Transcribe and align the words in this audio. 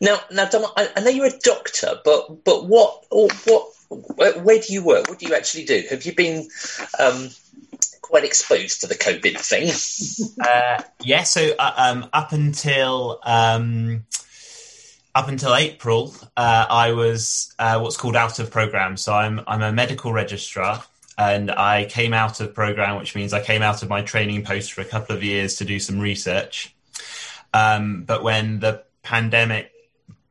Now, 0.00 0.18
now, 0.30 0.46
Dom, 0.46 0.64
I, 0.76 0.88
I 0.96 1.00
know 1.00 1.10
you're 1.10 1.26
a 1.26 1.38
doctor, 1.38 2.00
but 2.04 2.44
but 2.44 2.66
what 2.66 3.04
what 3.10 3.32
where, 3.88 4.38
where, 4.40 4.60
do 4.60 4.72
you 4.72 4.84
work? 4.84 5.08
What 5.08 5.18
do 5.18 5.26
you 5.26 5.34
actually 5.34 5.64
do? 5.64 5.82
Have 5.90 6.04
you 6.04 6.14
been 6.14 6.48
um, 6.98 7.30
quite 8.02 8.24
exposed 8.24 8.82
to 8.82 8.86
the 8.86 8.94
COVID 8.94 9.38
thing? 9.38 10.36
uh, 10.46 10.82
yeah, 11.02 11.22
so 11.22 11.50
uh, 11.58 11.72
um, 11.76 12.08
up 12.12 12.32
until 12.32 13.20
um, 13.24 14.04
up 15.14 15.28
until 15.28 15.54
April, 15.54 16.14
uh, 16.36 16.66
I 16.68 16.92
was 16.92 17.52
uh, 17.58 17.80
what's 17.80 17.96
called 17.96 18.16
out 18.16 18.38
of 18.38 18.50
program. 18.50 18.96
So 18.96 19.14
I'm 19.14 19.40
I'm 19.46 19.62
a 19.62 19.72
medical 19.72 20.12
registrar, 20.12 20.84
and 21.16 21.50
I 21.50 21.86
came 21.86 22.12
out 22.12 22.40
of 22.40 22.54
program, 22.54 22.96
which 22.96 23.16
means 23.16 23.32
I 23.32 23.42
came 23.42 23.62
out 23.62 23.82
of 23.82 23.88
my 23.88 24.02
training 24.02 24.44
post 24.44 24.72
for 24.72 24.80
a 24.80 24.86
couple 24.86 25.16
of 25.16 25.24
years 25.24 25.56
to 25.56 25.64
do 25.64 25.80
some 25.80 25.98
research. 25.98 26.74
Um, 27.52 28.04
but 28.04 28.22
when 28.22 28.60
the 28.60 28.84
pandemic 29.02 29.72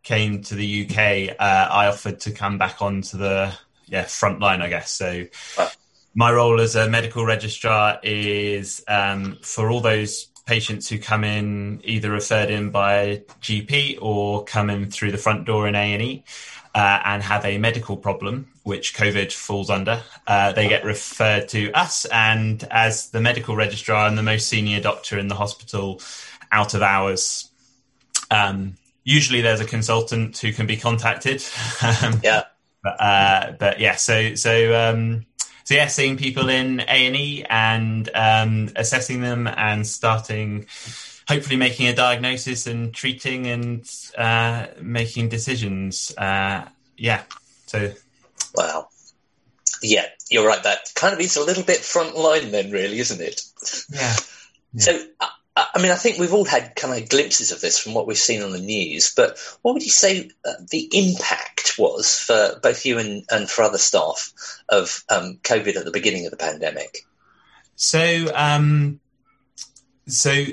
came 0.08 0.42
to 0.42 0.55
the 0.55 0.86
UK, 0.86 1.36
uh, 1.38 1.68
I 1.70 1.88
offered 1.88 2.21
to 2.21 2.32
come 2.32 2.57
back 2.57 2.82
onto 2.82 3.18
the 3.18 3.54
yeah 3.88 4.04
front 4.04 4.39
line, 4.39 4.61
I 4.61 4.70
guess. 4.70 4.89
So 4.89 5.25
my 6.16 6.32
role 6.32 6.61
as 6.61 6.75
a 6.78 6.89
medical 6.89 7.25
registrar 7.25 8.00
is 8.04 8.82
um, 8.88 9.38
for 9.42 9.70
all 9.70 9.82
those 9.82 10.28
patients 10.46 10.88
who 10.88 10.97
come 10.97 11.25
in 11.25 11.82
either 11.83 12.10
referred 12.10 12.50
in 12.50 12.70
by 12.70 13.24
GP 13.42 13.97
or 14.02 14.46
come 14.46 14.70
in 14.70 14.89
through 14.89 15.11
the 15.11 15.18
front 15.18 15.46
door 15.46 15.68
in 15.68 15.75
A 15.75 15.93
and 15.93 16.02
E. 16.02 16.24
Uh, 16.75 17.02
and 17.05 17.24
have 17.24 17.44
a 17.44 17.58
medical 17.58 17.97
problem, 17.97 18.47
which 18.61 18.94
COVID 18.94 19.33
falls 19.33 19.71
under, 19.71 20.04
uh, 20.28 20.52
they 20.52 20.69
get 20.69 20.86
referred 20.86 21.47
to 21.47 21.71
us. 21.71 22.05
And 22.11 22.64
as 22.69 23.10
the 23.10 23.19
medical 23.19 23.55
registrar 23.55 24.08
and 24.08 24.16
the 24.16 24.21
most 24.21 24.47
senior 24.47 24.80
doctor 24.80 25.18
in 25.18 25.28
the 25.28 25.33
hospital, 25.33 26.00
out 26.52 26.75
of 26.75 26.83
hours, 26.83 27.50
um, 28.30 28.78
usually 29.07 29.39
there's 29.39 29.61
a 29.61 29.66
consultant 29.66 30.38
who 30.38 30.52
can 30.52 30.68
be 30.68 30.78
contacted. 30.78 31.43
Um, 32.03 32.20
yeah. 32.23 32.44
But, 32.84 33.02
uh, 33.02 33.52
but 33.59 33.80
yeah, 33.80 33.95
so 33.95 34.36
so 34.36 34.75
um, 34.75 35.25
so 35.63 35.75
yeah, 35.75 35.88
seeing 35.88 36.17
people 36.17 36.50
in 36.50 36.81
A 36.81 37.08
and 37.08 37.16
E 37.16 37.45
and 37.50 38.09
um, 38.13 38.69
assessing 38.75 39.22
them 39.22 39.47
and 39.47 39.85
starting, 39.85 40.66
hopefully 41.28 41.55
making 41.55 41.88
a 41.88 41.95
diagnosis 41.95 42.67
and 42.67 42.94
treating 42.94 43.47
and 43.47 43.89
uh, 44.17 44.67
making 44.81 45.30
decisions. 45.30 46.16
Uh, 46.17 46.67
yeah, 46.97 47.23
so 47.67 47.94
wow, 48.55 48.89
yeah, 49.81 50.05
you're 50.30 50.47
right. 50.47 50.63
That 50.63 50.91
kind 50.95 51.13
of 51.13 51.19
is 51.19 51.38
a 51.38 51.44
little 51.44 51.63
bit 51.63 51.78
front 51.78 52.16
line, 52.16 52.52
then, 52.52 52.72
really, 52.72 53.00
isn't 53.00 53.22
it? 53.22 53.41
Yeah. 53.89 54.16
yeah. 54.73 54.81
So 54.81 55.05
uh, 55.19 55.28
I 55.73 55.81
mean, 55.81 55.91
I 55.91 55.95
think 55.95 56.19
we've 56.19 56.33
all 56.33 56.45
had 56.45 56.75
kind 56.75 57.02
of 57.02 57.09
glimpses 57.09 57.52
of 57.52 57.61
this 57.61 57.80
from 57.80 57.94
what 57.94 58.05
we've 58.05 58.17
seen 58.17 58.44
on 58.44 58.52
the 58.52 58.59
news, 58.59 59.13
but 59.16 59.38
what 59.61 59.73
would 59.73 59.83
you 59.83 59.89
say 59.89 60.30
uh, 60.45 60.53
the 60.69 60.88
impact 60.91 61.80
was 61.80 62.19
for 62.19 62.59
both 62.61 62.86
you 62.86 63.00
and, 63.00 63.23
and 63.31 63.50
for 63.50 63.63
other 63.63 63.78
staff 63.80 64.31
of 64.69 65.03
um, 65.09 65.39
COVID 65.44 65.75
at 65.75 65.85
the 65.85 65.91
beginning 65.91 66.25
of 66.25 66.31
the 66.31 66.38
pandemic? 66.38 67.05
So, 67.75 68.28
um, 68.35 69.00
so 70.08 70.45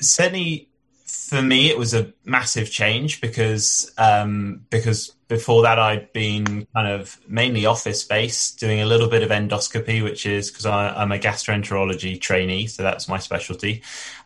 certainly 0.00 0.68
for 1.04 1.40
me, 1.40 1.70
it 1.70 1.78
was 1.78 1.94
a 1.94 2.12
massive 2.24 2.70
change 2.70 3.20
because 3.20 3.92
um, 3.96 4.66
because 4.68 5.13
before 5.28 5.62
that 5.62 5.78
I'd 5.78 6.12
been 6.12 6.66
kind 6.74 6.88
of 6.88 7.18
mainly 7.26 7.66
office 7.66 8.04
based, 8.04 8.60
doing 8.60 8.80
a 8.80 8.86
little 8.86 9.08
bit 9.08 9.22
of 9.22 9.30
endoscopy, 9.30 10.02
which 10.02 10.26
is 10.26 10.50
because 10.50 10.66
I'm 10.66 11.12
a 11.12 11.18
gastroenterology 11.18 12.20
trainee, 12.20 12.66
so 12.66 12.82
that's 12.82 13.08
my 13.08 13.18
specialty. 13.18 13.82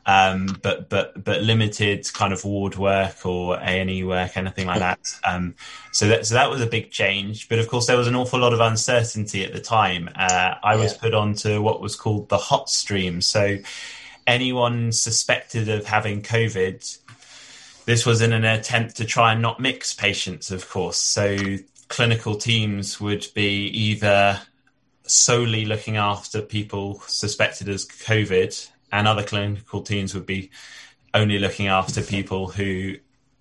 Um, 0.07 0.59
but 0.63 0.89
but 0.89 1.23
but 1.23 1.43
limited 1.43 2.11
kind 2.15 2.33
of 2.33 2.45
ward 2.45 2.77
work 2.77 3.27
or 3.27 3.57
A 3.57 3.81
and 3.81 3.91
E 3.91 4.05
work, 4.05 4.37
anything 4.37 4.67
like 4.67 4.81
that. 4.81 4.99
Um, 5.29 5.57
so 5.93 6.09
that 6.09 6.27
so 6.27 6.35
that 6.35 6.49
was 6.49 6.63
a 6.63 6.67
big 6.67 6.91
change. 6.91 7.49
But 7.49 7.59
of 7.59 7.69
course, 7.69 7.87
there 7.87 7.99
was 7.99 8.07
an 8.07 8.15
awful 8.15 8.39
lot 8.39 8.55
of 8.55 8.61
uncertainty 8.61 9.45
at 9.45 9.53
the 9.53 9.61
time. 9.61 10.09
Uh, 10.15 10.55
I 10.63 10.75
yeah. 10.75 10.81
was 10.81 10.95
put 10.95 11.13
onto 11.13 11.61
what 11.61 11.83
was 11.83 11.97
called 11.97 12.29
the 12.31 12.39
hot 12.39 12.71
stream. 12.71 13.21
So 13.21 13.59
anyone 14.27 14.93
suspected 14.93 15.69
of 15.69 15.85
having 15.87 16.23
COVID, 16.23 16.99
this 17.89 18.05
was 18.05 18.21
in 18.21 18.35
an 18.35 18.45
attempt 18.45 18.97
to 18.97 19.07
try 19.07 19.33
and 19.33 19.41
not 19.41 19.61
mix 19.61 19.95
patients, 19.95 20.51
of 20.51 20.69
course. 20.69 20.99
So 20.99 21.57
clinical 21.89 22.35
teams 22.35 23.01
would 23.01 23.27
be 23.35 23.69
either 23.69 24.43
solely 25.05 25.65
looking 25.65 25.97
after 25.97 26.43
people 26.43 27.01
suspected 27.07 27.67
as 27.67 27.87
COVID, 27.87 28.69
and 28.93 29.09
other 29.09 29.23
clinical 29.23 29.81
teams 29.81 30.13
would 30.13 30.27
be 30.27 30.51
only 31.15 31.39
looking 31.39 31.69
after 31.69 32.03
people 32.03 32.49
who 32.49 32.97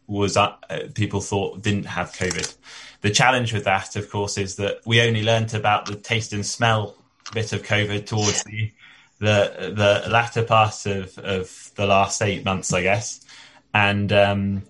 was 0.08 0.38
uh, 0.38 0.56
people 0.96 1.20
thought 1.20 1.62
didn't 1.62 1.88
have 1.88 2.14
COVID. 2.14 2.56
The 3.02 3.10
challenge 3.10 3.52
with 3.52 3.66
that, 3.66 3.98
of 3.98 4.10
course, 4.10 4.38
is 4.38 4.56
that 4.56 4.80
we 4.86 5.02
only 5.02 5.24
learnt 5.24 5.56
about 5.56 5.88
the 5.88 5.96
taste 5.96 6.32
and 6.32 6.46
smell 6.46 6.96
bit 7.34 7.52
of 7.52 7.64
COVID 7.64 8.06
towards 8.06 8.46
the 8.46 8.72
the 9.20 9.74
the 9.76 10.10
latter 10.10 10.44
part 10.44 10.86
of 10.86 11.18
of 11.18 11.72
the 11.76 11.86
last 11.86 12.22
eight 12.22 12.46
months, 12.46 12.72
I 12.72 12.84
guess, 12.84 13.26
and 13.74 14.12
um, 14.12 14.64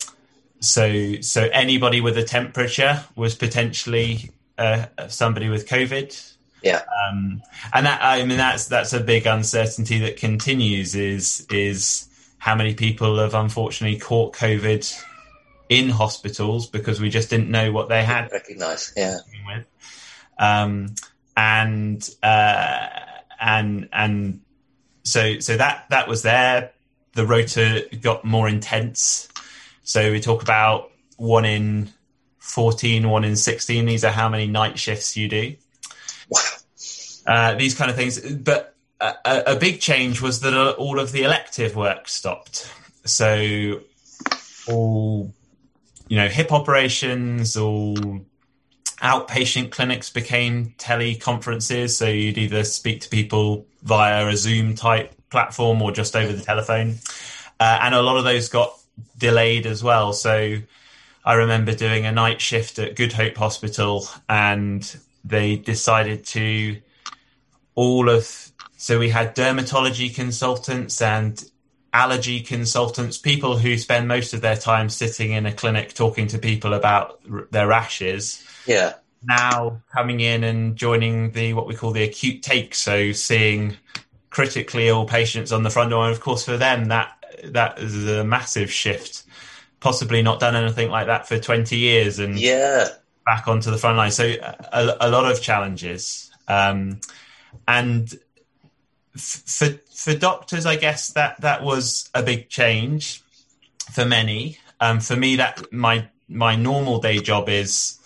so 0.59 1.22
so 1.22 1.50
anybody 1.52 2.02
with 2.02 2.18
a 2.18 2.24
temperature 2.24 3.03
was 3.16 3.35
potentially 3.35 4.31
uh, 4.58 4.85
somebody 5.08 5.50
with 5.50 5.68
COVID. 5.68 6.34
Yeah, 6.63 6.81
um, 7.09 7.41
and 7.74 7.85
that 7.85 8.02
I 8.02 8.24
mean 8.25 8.38
that's 8.38 8.68
that's 8.68 8.94
a 8.94 9.00
big 9.00 9.28
uncertainty 9.28 10.00
that 10.00 10.18
continues. 10.18 10.96
Is 10.96 11.46
is 11.50 12.08
how 12.40 12.56
many 12.56 12.74
people 12.74 13.19
have 13.19 13.34
unfortunately 13.34 14.00
caught 14.00 14.35
COVID 14.35 15.03
in 15.69 15.90
hospitals 15.90 16.68
because 16.68 17.00
we 17.00 17.09
just 17.09 17.29
didn't 17.29 17.50
know 17.50 17.72
what 17.72 17.90
they 17.90 18.03
had. 18.03 18.31
Recognize, 18.31 18.94
yeah. 18.96 19.18
Um, 20.40 20.96
and 21.35 22.09
uh, 22.24 22.88
and 23.40 23.90
and 23.94 24.41
so 25.03 25.40
so 25.40 25.58
that 25.58 25.85
that 25.90 26.08
was 26.08 26.24
there. 26.24 26.72
The 27.17 27.25
rota 27.25 27.89
got 28.00 28.23
more 28.23 28.47
intense. 28.47 29.28
So 29.81 30.11
we 30.11 30.22
talk 30.22 30.44
about 30.44 30.91
one 31.16 31.45
in 31.45 31.91
14, 32.38 33.09
one 33.09 33.23
in 33.23 33.35
16. 33.35 33.85
These 33.88 34.03
are 34.05 34.11
how 34.11 34.29
many 34.29 34.45
night 34.45 34.78
shifts 34.78 35.17
you 35.17 35.28
do. 35.28 35.55
Wow. 36.29 36.41
Uh, 37.25 37.55
these 37.55 37.73
kind 37.73 37.89
of 37.89 37.97
things. 37.97 38.19
But 38.19 38.75
a, 39.01 39.16
a, 39.25 39.55
big 39.55 39.81
change 39.81 40.22
was 40.22 40.41
that 40.41 40.75
all 40.75 41.00
of 41.00 41.11
the 41.11 41.23
elective 41.23 41.75
work 41.75 42.07
stopped. 42.07 42.72
So 43.03 43.81
all, 44.67 45.34
you 46.07 46.17
know, 46.17 46.28
hip 46.28 46.51
operations, 46.51 47.57
all 47.57 47.95
outpatient 49.01 49.72
clinics 49.72 50.11
became 50.11 50.75
teleconferences. 50.78 51.97
So 51.97 52.05
you'd 52.05 52.38
either 52.38 52.63
speak 52.63 53.01
to 53.01 53.09
people 53.09 53.66
via 53.81 54.28
a 54.28 54.38
Zoom 54.38 54.75
type 54.75 55.16
platform 55.29 55.81
or 55.81 55.91
just 55.91 56.15
over 56.15 56.31
the 56.31 56.43
telephone. 56.43 56.95
Uh, 57.59 57.79
and 57.81 57.95
a 57.95 58.01
lot 58.01 58.17
of 58.17 58.23
those 58.23 58.49
got 58.49 58.77
delayed 59.17 59.65
as 59.65 59.83
well. 59.83 60.13
So 60.13 60.57
I 61.25 61.33
remember 61.33 61.73
doing 61.73 62.05
a 62.05 62.11
night 62.11 62.41
shift 62.41 62.79
at 62.79 62.95
Good 62.95 63.13
Hope 63.13 63.35
Hospital 63.37 64.07
and 64.29 64.97
they 65.23 65.55
decided 65.55 66.25
to 66.27 66.77
all 67.75 68.09
of 68.09 68.51
so 68.77 68.99
we 68.99 69.09
had 69.09 69.35
dermatology 69.35 70.13
consultants 70.13 71.01
and 71.01 71.43
allergy 71.93 72.41
consultants, 72.41 73.17
people 73.17 73.57
who 73.57 73.75
spend 73.77 74.07
most 74.07 74.33
of 74.33 74.41
their 74.41 74.55
time 74.55 74.87
sitting 74.87 75.31
in 75.31 75.47
a 75.47 75.51
clinic 75.51 75.93
talking 75.93 76.27
to 76.27 76.37
people 76.37 76.75
about 76.75 77.19
r- 77.31 77.47
their 77.49 77.67
rashes 77.67 78.43
yeah. 78.67 78.93
Now 79.23 79.81
coming 79.91 80.19
in 80.19 80.43
and 80.43 80.75
joining 80.75 81.31
the 81.31 81.53
what 81.53 81.66
we 81.66 81.73
call 81.73 81.91
the 81.91 82.03
acute 82.03 82.43
take, 82.43 82.75
so 82.75 83.11
seeing 83.13 83.77
critically 84.37 84.87
ill 84.87 85.03
patients 85.03 85.51
on 85.51 85.63
the 85.63 85.69
front 85.71 85.89
door, 85.89 86.05
and 86.05 86.13
of 86.13 86.21
course 86.21 86.45
for 86.45 86.57
them 86.57 86.85
that 86.89 87.17
that 87.43 87.79
is 87.79 88.07
a 88.07 88.23
massive 88.23 88.71
shift. 88.71 89.23
Possibly 89.79 90.21
not 90.21 90.39
done 90.39 90.55
anything 90.55 90.91
like 90.91 91.07
that 91.07 91.28
for 91.28 91.39
twenty 91.39 91.78
years, 91.78 92.19
and 92.19 92.39
yeah, 92.39 92.87
back 93.25 93.47
onto 93.47 93.72
the 93.72 93.79
front 93.79 93.97
line. 93.97 94.11
So 94.11 94.25
a, 94.25 94.97
a 95.01 95.09
lot 95.09 95.25
of 95.25 95.41
challenges, 95.41 96.29
um, 96.47 96.99
and 97.67 98.13
f- 99.16 99.41
for 99.47 99.69
for 99.95 100.13
doctors, 100.13 100.67
I 100.67 100.75
guess 100.75 101.13
that 101.13 101.41
that 101.41 101.63
was 101.63 102.07
a 102.13 102.22
big 102.22 102.47
change 102.47 103.23
for 103.91 104.05
many. 104.05 104.59
Um, 104.79 104.99
for 104.99 105.16
me, 105.16 105.37
that 105.37 105.73
my 105.73 106.09
my 106.29 106.55
normal 106.55 106.99
day 106.99 107.17
job 107.17 107.49
is 107.49 107.97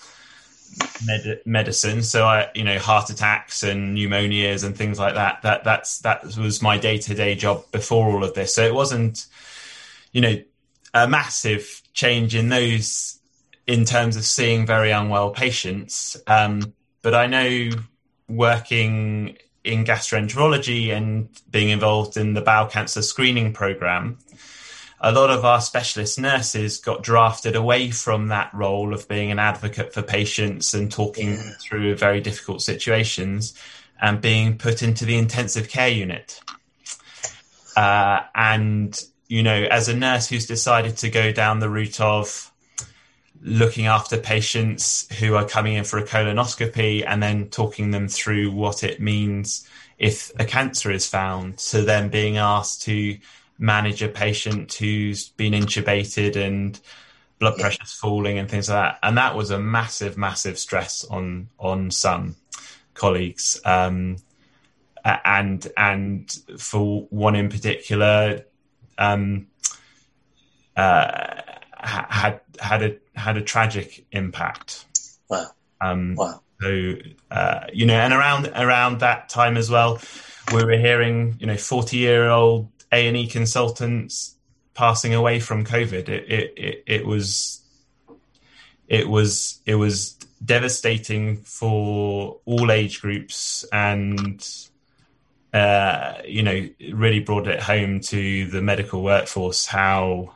med- 1.05 1.41
medicine. 1.45 2.03
So 2.03 2.25
I, 2.25 2.49
you 2.55 2.63
know, 2.63 2.79
heart 2.79 3.09
attacks 3.09 3.63
and 3.63 3.97
pneumonias 3.97 4.63
and 4.63 4.75
things 4.75 4.99
like 4.99 5.15
that. 5.15 5.41
That 5.43 5.63
that's 5.63 5.99
that 5.99 6.23
was 6.37 6.61
my 6.61 6.77
day 6.77 6.97
to 6.99 7.13
day 7.13 7.35
job 7.35 7.63
before 7.71 8.09
all 8.11 8.23
of 8.23 8.33
this. 8.33 8.55
So 8.55 8.63
it 8.63 8.73
wasn't, 8.73 9.27
you 10.11 10.21
know, 10.21 10.41
a 10.93 11.07
massive 11.07 11.81
change 11.93 12.35
in 12.35 12.49
those 12.49 13.19
in 13.67 13.85
terms 13.85 14.17
of 14.17 14.25
seeing 14.25 14.65
very 14.65 14.91
unwell 14.91 15.31
patients. 15.31 16.17
Um, 16.27 16.73
but 17.01 17.15
I 17.15 17.27
know 17.27 17.69
working 18.27 19.37
in 19.63 19.85
gastroenterology 19.85 20.95
and 20.95 21.29
being 21.49 21.69
involved 21.69 22.17
in 22.17 22.33
the 22.33 22.41
bowel 22.41 22.67
cancer 22.67 23.01
screening 23.01 23.53
program, 23.53 24.17
a 25.03 25.11
lot 25.11 25.31
of 25.31 25.43
our 25.43 25.59
specialist 25.59 26.19
nurses 26.19 26.77
got 26.77 27.01
drafted 27.01 27.55
away 27.55 27.89
from 27.89 28.27
that 28.27 28.53
role 28.53 28.93
of 28.93 29.07
being 29.07 29.31
an 29.31 29.39
advocate 29.39 29.93
for 29.93 30.03
patients 30.03 30.75
and 30.75 30.91
talking 30.91 31.31
yeah. 31.31 31.51
through 31.59 31.95
very 31.95 32.21
difficult 32.21 32.61
situations 32.61 33.55
and 33.99 34.21
being 34.21 34.57
put 34.57 34.83
into 34.83 35.03
the 35.03 35.17
intensive 35.17 35.69
care 35.69 35.89
unit. 35.89 36.39
Uh, 37.75 38.21
and, 38.35 39.03
you 39.27 39.41
know, 39.41 39.63
as 39.71 39.89
a 39.89 39.95
nurse 39.95 40.29
who's 40.29 40.45
decided 40.45 40.97
to 40.97 41.09
go 41.09 41.31
down 41.31 41.59
the 41.59 41.69
route 41.69 41.99
of 41.99 42.51
looking 43.41 43.87
after 43.87 44.17
patients 44.17 45.11
who 45.15 45.35
are 45.35 45.47
coming 45.47 45.73
in 45.73 45.83
for 45.83 45.97
a 45.97 46.05
colonoscopy 46.05 47.03
and 47.07 47.23
then 47.23 47.49
talking 47.49 47.89
them 47.89 48.07
through 48.07 48.51
what 48.51 48.83
it 48.83 48.99
means 48.99 49.67
if 49.97 50.31
a 50.39 50.45
cancer 50.45 50.91
is 50.91 51.07
found, 51.07 51.57
to 51.57 51.81
then 51.81 52.09
being 52.09 52.37
asked 52.37 52.83
to 52.83 53.17
manage 53.61 54.01
a 54.01 54.09
patient 54.09 54.73
who's 54.73 55.29
been 55.29 55.53
intubated 55.53 56.35
and 56.35 56.79
blood 57.39 57.53
yeah. 57.57 57.63
pressure's 57.63 57.93
falling 57.93 58.39
and 58.39 58.49
things 58.49 58.69
like 58.69 58.93
that. 58.93 58.99
And 59.03 59.17
that 59.17 59.35
was 59.35 59.51
a 59.51 59.59
massive, 59.59 60.17
massive 60.17 60.57
stress 60.59 61.05
on 61.05 61.49
on 61.59 61.91
some 61.91 62.35
colleagues. 62.95 63.61
Um, 63.63 64.17
and 65.05 65.71
and 65.77 66.31
for 66.57 67.03
one 67.09 67.35
in 67.35 67.49
particular, 67.49 68.45
um, 68.97 69.47
uh, 70.75 71.41
had 71.77 72.41
had 72.59 72.83
a 72.83 72.97
had 73.15 73.37
a 73.37 73.41
tragic 73.41 74.05
impact. 74.11 74.85
Wow. 75.29 75.51
Um, 75.79 76.15
wow. 76.15 76.41
So 76.61 76.95
uh, 77.29 77.59
you 77.73 77.85
know, 77.85 77.95
and 77.95 78.13
around 78.13 78.47
around 78.55 78.99
that 78.99 79.29
time 79.29 79.57
as 79.57 79.69
well, 79.69 79.99
we 80.53 80.63
were 80.63 80.77
hearing 80.77 81.35
you 81.39 81.47
know 81.47 81.57
forty 81.57 81.97
year 81.97 82.29
old 82.29 82.69
a 82.91 83.07
and 83.07 83.17
E 83.17 83.27
consultants 83.27 84.35
passing 84.73 85.13
away 85.13 85.39
from 85.39 85.65
COVID. 85.65 86.09
It, 86.09 86.31
it, 86.31 86.53
it, 86.57 86.83
it 86.87 87.05
was 87.05 87.61
it 88.87 89.07
was 89.07 89.61
it 89.65 89.75
was 89.75 90.13
devastating 90.43 91.37
for 91.37 92.39
all 92.45 92.71
age 92.71 93.01
groups 93.01 93.63
and 93.71 94.45
uh, 95.53 96.15
you 96.25 96.43
know 96.43 96.67
really 96.91 97.19
brought 97.19 97.47
it 97.47 97.61
home 97.61 97.99
to 97.99 98.47
the 98.47 98.61
medical 98.61 99.03
workforce 99.03 99.65
how 99.65 100.33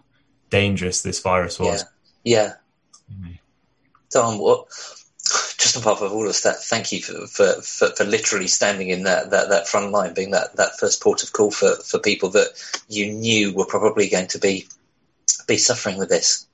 dangerous 0.50 1.02
this 1.02 1.20
virus 1.20 1.60
was. 1.60 1.86
Yeah, 2.24 2.38
yeah. 2.38 2.54
Mm-hmm. 3.14 3.32
Dom, 4.12 4.40
what 4.40 4.68
just 5.66 5.78
on 5.78 5.82
behalf 5.82 6.02
of 6.02 6.14
all 6.14 6.30
of 6.30 6.42
that 6.44 6.64
thank 6.64 6.92
you 6.92 7.02
for, 7.02 7.26
for, 7.26 7.60
for, 7.62 7.90
for, 7.96 8.04
literally 8.04 8.48
standing 8.48 8.90
in 8.90 9.04
that, 9.04 9.32
that, 9.32 9.50
that 9.50 9.68
front 9.68 9.92
line, 9.92 10.14
being 10.14 10.30
that, 10.30 10.56
that 10.58 10.78
first 10.78 11.02
port 11.02 11.24
of 11.24 11.34
call 11.34 11.50
for, 11.50 11.76
for 11.78 11.98
people 11.98 12.30
that 12.30 12.50
you 12.88 13.12
knew 13.12 13.52
were 13.52 13.66
probably 13.66 14.08
going 14.08 14.28
to 14.28 14.38
be 14.38 14.68
be 15.48 15.58
suffering 15.58 15.98
with 15.98 16.10
this. 16.10 16.48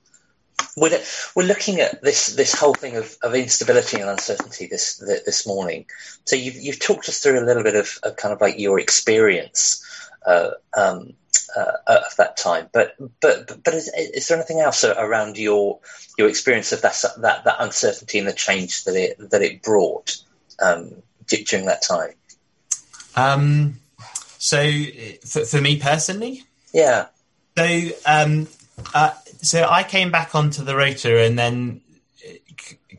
We're, 0.76 0.98
we're 1.34 1.46
looking 1.46 1.80
at 1.80 2.02
this 2.02 2.28
this 2.28 2.54
whole 2.54 2.74
thing 2.74 2.96
of, 2.96 3.16
of 3.22 3.34
instability 3.34 4.00
and 4.00 4.08
uncertainty 4.08 4.66
this 4.66 4.96
this 4.96 5.46
morning. 5.46 5.86
So 6.24 6.36
you've 6.36 6.56
you've 6.56 6.80
talked 6.80 7.08
us 7.08 7.18
through 7.20 7.38
a 7.38 7.44
little 7.44 7.62
bit 7.62 7.74
of, 7.74 7.98
of 8.02 8.16
kind 8.16 8.32
of 8.32 8.40
like 8.40 8.58
your 8.58 8.78
experience 8.78 9.84
uh, 10.26 10.52
um, 10.76 11.14
uh, 11.56 11.72
of 11.86 12.16
that 12.16 12.36
time. 12.36 12.68
But 12.72 12.96
but 13.20 13.62
but 13.62 13.74
is, 13.74 13.90
is, 13.96 14.28
there 14.28 14.36
anything 14.36 14.60
else 14.60 14.84
around 14.84 15.38
your 15.38 15.80
your 16.18 16.28
experience 16.28 16.72
of 16.72 16.82
that 16.82 17.02
that 17.18 17.44
that 17.44 17.56
uncertainty 17.58 18.18
and 18.18 18.28
the 18.28 18.32
change 18.32 18.84
that 18.84 18.96
it 18.96 19.30
that 19.30 19.42
it 19.42 19.62
brought 19.62 20.16
um, 20.60 20.94
during 21.26 21.66
that 21.66 21.82
time? 21.82 22.12
Um, 23.16 23.78
so 24.38 24.62
for, 25.24 25.44
for 25.44 25.60
me 25.60 25.78
personally, 25.78 26.44
yeah. 26.72 27.06
So 27.56 27.88
um, 28.06 28.48
uh, 28.94 29.12
so 29.42 29.66
I 29.68 29.82
came 29.82 30.10
back 30.10 30.34
onto 30.34 30.64
the 30.64 30.76
rota 30.76 31.24
and 31.24 31.38
then 31.38 31.80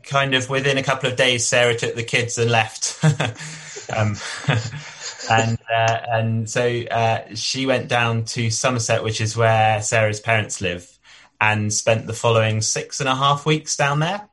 kind 0.04 0.34
of 0.34 0.48
within 0.48 0.78
a 0.78 0.82
couple 0.82 1.10
of 1.10 1.16
days, 1.16 1.46
Sarah 1.46 1.76
took 1.76 1.94
the 1.94 2.04
kids 2.04 2.38
and 2.38 2.50
left. 2.50 2.98
um, 3.96 4.16
and 5.30 5.58
uh, 5.72 5.98
and 6.08 6.50
so 6.50 6.82
uh, 6.90 7.34
she 7.34 7.66
went 7.66 7.88
down 7.88 8.24
to 8.26 8.50
Somerset, 8.50 9.02
which 9.02 9.20
is 9.20 9.36
where 9.36 9.80
Sarah's 9.82 10.20
parents 10.20 10.60
live, 10.60 10.98
and 11.40 11.72
spent 11.72 12.06
the 12.06 12.12
following 12.12 12.60
six 12.60 13.00
and 13.00 13.08
a 13.08 13.14
half 13.14 13.46
weeks 13.46 13.76
down 13.76 14.00
there. 14.00 14.28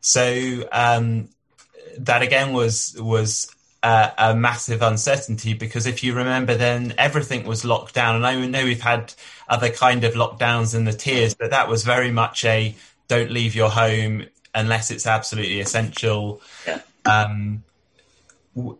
So 0.00 0.68
um, 0.72 1.28
that 1.98 2.22
again 2.22 2.52
was 2.52 2.96
was 2.98 3.54
uh, 3.82 4.10
a 4.16 4.34
massive 4.34 4.82
uncertainty 4.82 5.54
because 5.54 5.86
if 5.86 6.04
you 6.04 6.14
remember, 6.14 6.56
then 6.56 6.94
everything 6.98 7.44
was 7.44 7.64
locked 7.64 7.94
down, 7.94 8.16
and 8.16 8.26
I 8.26 8.46
know 8.46 8.64
we've 8.64 8.80
had 8.80 9.14
other 9.48 9.70
kind 9.70 10.04
of 10.04 10.14
lockdowns 10.14 10.74
in 10.74 10.84
the 10.84 10.92
tiers, 10.92 11.34
but 11.34 11.50
that 11.50 11.68
was 11.68 11.84
very 11.84 12.10
much 12.10 12.44
a 12.44 12.74
don't 13.08 13.30
leave 13.30 13.54
your 13.54 13.70
home 13.70 14.24
unless 14.54 14.90
it's 14.90 15.06
absolutely 15.06 15.60
essential. 15.60 16.40
Yeah. 16.66 16.80
Um, 17.04 17.64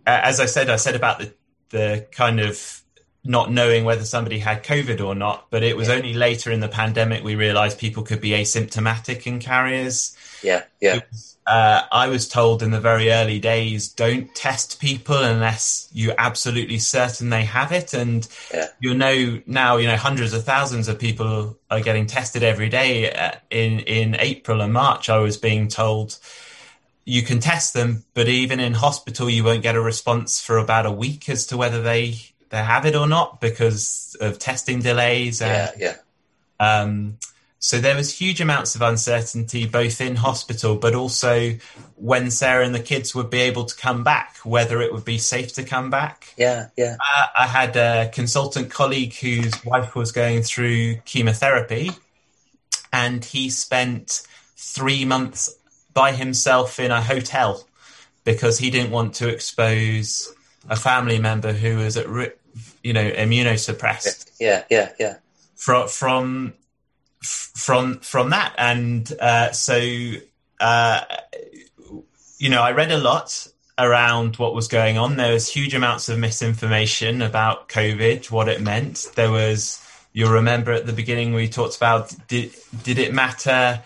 as 0.06 0.40
I 0.40 0.46
said, 0.46 0.70
I 0.70 0.76
said 0.76 0.96
about 0.96 1.18
the 1.18 1.34
the 1.70 2.06
kind 2.12 2.38
of 2.38 2.82
not 3.24 3.50
knowing 3.50 3.84
whether 3.84 4.04
somebody 4.04 4.38
had 4.38 4.64
COVID 4.64 5.04
or 5.04 5.14
not, 5.14 5.46
but 5.50 5.62
it 5.62 5.76
was 5.76 5.88
yeah. 5.88 5.94
only 5.94 6.12
later 6.12 6.50
in 6.50 6.60
the 6.60 6.68
pandemic 6.68 7.22
we 7.22 7.36
realized 7.36 7.78
people 7.78 8.02
could 8.02 8.20
be 8.20 8.30
asymptomatic 8.30 9.26
and 9.26 9.40
carriers. 9.40 10.16
Yeah, 10.42 10.64
yeah. 10.80 11.00
Was, 11.10 11.38
uh, 11.46 11.82
I 11.90 12.08
was 12.08 12.28
told 12.28 12.62
in 12.62 12.72
the 12.72 12.80
very 12.80 13.12
early 13.12 13.38
days, 13.38 13.88
don't 13.88 14.32
test 14.34 14.80
people 14.80 15.16
unless 15.16 15.88
you're 15.92 16.14
absolutely 16.18 16.78
certain 16.78 17.30
they 17.30 17.44
have 17.44 17.70
it. 17.70 17.94
And 17.94 18.26
yeah. 18.52 18.68
you 18.80 18.94
know 18.94 19.40
now, 19.46 19.76
you 19.76 19.86
know, 19.86 19.96
hundreds 19.96 20.32
of 20.32 20.44
thousands 20.44 20.88
of 20.88 20.98
people 20.98 21.56
are 21.70 21.80
getting 21.80 22.06
tested 22.06 22.42
every 22.42 22.68
day. 22.68 23.12
Uh, 23.12 23.32
in 23.50 23.80
in 23.80 24.16
April 24.18 24.60
and 24.60 24.72
March, 24.72 25.08
I 25.08 25.18
was 25.18 25.36
being 25.36 25.68
told 25.68 26.18
you 27.04 27.22
can 27.22 27.40
test 27.40 27.74
them, 27.74 28.04
but 28.14 28.28
even 28.28 28.60
in 28.60 28.74
hospital, 28.74 29.28
you 29.28 29.44
won't 29.44 29.62
get 29.62 29.74
a 29.74 29.80
response 29.80 30.40
for 30.40 30.58
about 30.58 30.86
a 30.86 30.92
week 30.92 31.28
as 31.28 31.46
to 31.46 31.56
whether 31.56 31.82
they 31.82 32.20
they 32.50 32.62
have 32.62 32.84
it 32.84 32.94
or 32.94 33.08
not 33.08 33.40
because 33.40 34.16
of 34.20 34.38
testing 34.38 34.80
delays. 34.80 35.40
And, 35.40 35.72
yeah, 35.78 35.96
yeah. 36.60 36.80
Um, 36.82 37.18
so 37.58 37.80
there 37.80 37.96
was 37.96 38.12
huge 38.12 38.40
amounts 38.40 38.74
of 38.74 38.82
uncertainty 38.82 39.66
both 39.66 40.00
in 40.00 40.16
hospital, 40.16 40.76
but 40.76 40.94
also 40.94 41.52
when 41.96 42.30
Sarah 42.30 42.66
and 42.66 42.74
the 42.74 42.80
kids 42.80 43.14
would 43.14 43.30
be 43.30 43.40
able 43.40 43.64
to 43.64 43.76
come 43.76 44.04
back, 44.04 44.36
whether 44.44 44.82
it 44.82 44.92
would 44.92 45.04
be 45.04 45.18
safe 45.18 45.54
to 45.54 45.62
come 45.62 45.88
back. 45.88 46.34
Yeah, 46.36 46.68
yeah. 46.76 46.96
Uh, 47.00 47.26
I 47.36 47.46
had 47.46 47.76
a 47.76 48.10
consultant 48.12 48.70
colleague 48.70 49.14
whose 49.14 49.64
wife 49.64 49.94
was 49.94 50.12
going 50.12 50.42
through 50.42 50.96
chemotherapy, 51.04 51.92
and 52.92 53.24
he 53.24 53.48
spent 53.48 54.26
three 54.56 55.04
months 55.04 55.56
by 55.94 56.12
himself 56.12 56.78
in 56.80 56.90
a 56.90 57.02
hotel 57.02 57.64
because 58.24 58.58
he 58.58 58.70
didn't 58.70 58.90
want 58.90 59.14
to 59.14 59.28
expose 59.28 60.32
a 60.68 60.76
family 60.76 61.18
member 61.18 61.52
who 61.52 61.78
was 61.78 61.96
at 61.96 62.06
you 62.82 62.92
know 62.92 63.10
immunosuppressed. 63.10 64.32
Yeah, 64.38 64.64
yeah, 64.70 64.92
yeah. 64.98 65.16
From 65.56 65.88
from 65.88 66.54
from 67.20 67.98
from 68.00 68.30
that, 68.30 68.54
and 68.58 69.12
uh, 69.20 69.52
so 69.52 69.78
uh, 70.60 71.00
you 72.38 72.48
know, 72.48 72.62
I 72.62 72.72
read 72.72 72.90
a 72.90 72.98
lot 72.98 73.46
around 73.78 74.36
what 74.36 74.54
was 74.54 74.68
going 74.68 74.98
on. 74.98 75.16
There 75.16 75.32
was 75.32 75.48
huge 75.48 75.74
amounts 75.74 76.08
of 76.08 76.18
misinformation 76.18 77.22
about 77.22 77.68
COVID, 77.68 78.30
what 78.30 78.48
it 78.48 78.60
meant. 78.60 79.10
There 79.14 79.30
was. 79.30 79.78
You'll 80.14 80.32
remember 80.32 80.72
at 80.72 80.84
the 80.84 80.92
beginning 80.92 81.32
we 81.32 81.48
talked 81.48 81.76
about 81.76 82.14
did 82.28 82.54
did 82.82 82.98
it 82.98 83.14
matter? 83.14 83.82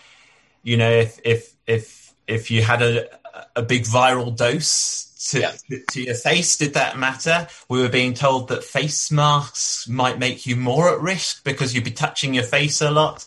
You 0.63 0.77
know, 0.77 0.91
if 0.91 1.21
if 1.25 1.53
if 1.67 2.15
if 2.27 2.51
you 2.51 2.63
had 2.63 2.83
a 2.83 3.09
a 3.55 3.63
big 3.63 3.85
viral 3.85 4.35
dose 4.35 5.13
to, 5.31 5.41
yeah. 5.41 5.53
to 5.91 6.03
your 6.03 6.15
face, 6.15 6.57
did 6.57 6.75
that 6.75 6.99
matter? 6.99 7.49
We 7.69 7.81
were 7.81 7.89
being 7.89 8.15
told 8.15 8.49
that 8.49 8.65
face 8.65 9.11
masks 9.11 9.89
might 9.89 10.19
make 10.19 10.47
you 10.47 10.57
more 10.57 10.89
at 10.89 11.01
risk 11.01 11.45
because 11.45 11.75
you'd 11.75 11.85
be 11.85 11.91
touching 11.91 12.35
your 12.35 12.45
face 12.45 12.81
a 12.81 12.91
lot, 12.91 13.27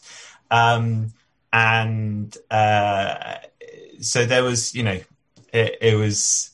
um, 0.50 1.14
and 1.52 2.36
uh, 2.50 3.36
so 4.00 4.26
there 4.26 4.44
was, 4.44 4.74
you 4.74 4.84
know, 4.84 5.00
it, 5.52 5.78
it 5.82 5.96
was. 5.96 6.52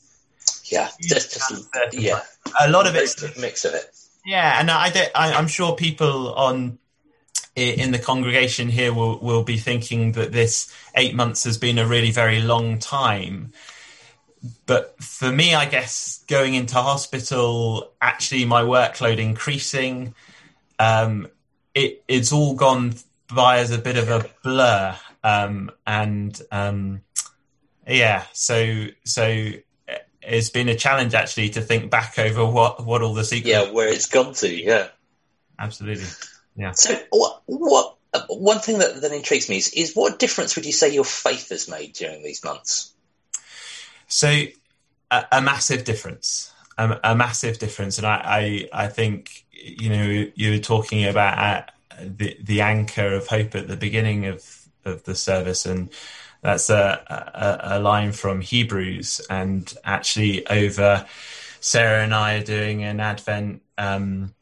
Yeah, 0.65 0.89
just, 0.99 1.33
just 1.33 1.69
yeah, 1.93 2.21
a 2.59 2.69
lot 2.69 2.87
of 2.87 2.95
it, 2.95 3.13
mix 3.39 3.65
of 3.65 3.75
it. 3.75 3.85
Yeah, 4.25 4.59
and 4.59 4.71
I, 4.71 4.91
I, 5.13 5.33
I'm 5.33 5.47
sure 5.47 5.75
people 5.75 6.33
on 6.33 6.79
in 7.55 7.91
the 7.91 7.99
congregation 7.99 8.69
here 8.69 8.93
will, 8.93 9.19
will 9.19 9.43
be 9.43 9.57
thinking 9.57 10.11
that 10.13 10.31
this 10.31 10.73
eight 10.95 11.15
months 11.15 11.45
has 11.45 11.57
been 11.57 11.77
a 11.77 11.87
really 11.87 12.11
very 12.11 12.41
long 12.41 12.79
time. 12.79 13.53
But 14.65 15.01
for 15.01 15.31
me, 15.31 15.55
I 15.55 15.65
guess 15.65 16.23
going 16.27 16.53
into 16.53 16.75
hospital, 16.75 17.93
actually 18.01 18.45
my 18.45 18.61
workload 18.61 19.17
increasing, 19.17 20.13
um, 20.79 21.27
it, 21.73 22.03
it's 22.07 22.31
all 22.31 22.55
gone 22.55 22.95
by 23.33 23.59
as 23.59 23.71
a 23.71 23.77
bit 23.77 23.97
of 23.97 24.09
a 24.09 24.29
blur. 24.43 24.95
Um, 25.23 25.71
and 25.87 26.39
um, 26.51 27.01
yeah, 27.87 28.25
so 28.33 28.87
so 29.03 29.51
it's 30.21 30.49
been 30.49 30.69
a 30.69 30.75
challenge 30.75 31.13
actually 31.13 31.49
to 31.49 31.61
think 31.61 31.89
back 31.89 32.19
over 32.19 32.45
what, 32.45 32.85
what 32.85 33.01
all 33.01 33.13
the 33.13 33.23
secrets. 33.23 33.47
Yeah, 33.47 33.71
where 33.71 33.87
it's 33.87 34.07
gone 34.07 34.33
to. 34.33 34.53
Yeah, 34.53 34.89
absolutely. 35.57 36.05
Yeah. 36.55 36.71
So 36.71 36.97
what 37.09 37.41
what 37.45 37.95
one 38.29 38.59
thing 38.59 38.79
that, 38.79 39.01
that 39.01 39.11
intrigues 39.11 39.49
me 39.49 39.57
is, 39.57 39.69
is 39.73 39.93
what 39.95 40.19
difference 40.19 40.55
would 40.55 40.65
you 40.65 40.71
say 40.71 40.93
your 40.93 41.03
faith 41.03 41.49
has 41.49 41.67
made 41.67 41.93
during 41.93 42.23
these 42.23 42.43
months? 42.43 42.93
So 44.07 44.45
a, 45.11 45.25
a 45.31 45.41
massive 45.41 45.83
difference, 45.83 46.53
a, 46.77 46.99
a, 47.03 47.15
massive 47.15 47.59
difference, 47.59 47.97
and 47.97 48.07
I, 48.07 48.67
I, 48.73 48.85
I 48.85 48.87
think 48.87 49.45
you 49.51 49.89
know 49.89 50.27
you 50.35 50.51
were 50.51 50.59
talking 50.59 51.05
about 51.05 51.37
uh, 51.37 51.63
the 51.99 52.37
the 52.41 52.61
anchor 52.61 53.13
of 53.13 53.27
hope 53.27 53.55
at 53.55 53.67
the 53.67 53.77
beginning 53.77 54.27
of 54.27 54.67
of 54.85 55.03
the 55.03 55.15
service, 55.15 55.65
and 55.65 55.89
that's 56.41 56.69
a, 56.69 57.03
a, 57.07 57.77
a 57.77 57.79
line 57.79 58.11
from 58.11 58.41
Hebrews, 58.41 59.21
and 59.29 59.73
actually 59.83 60.45
over 60.47 61.05
Sarah 61.59 62.03
and 62.03 62.13
I 62.13 62.35
are 62.35 62.43
doing 62.43 62.83
an 62.83 62.99
Advent. 62.99 63.63
Um, 63.77 64.34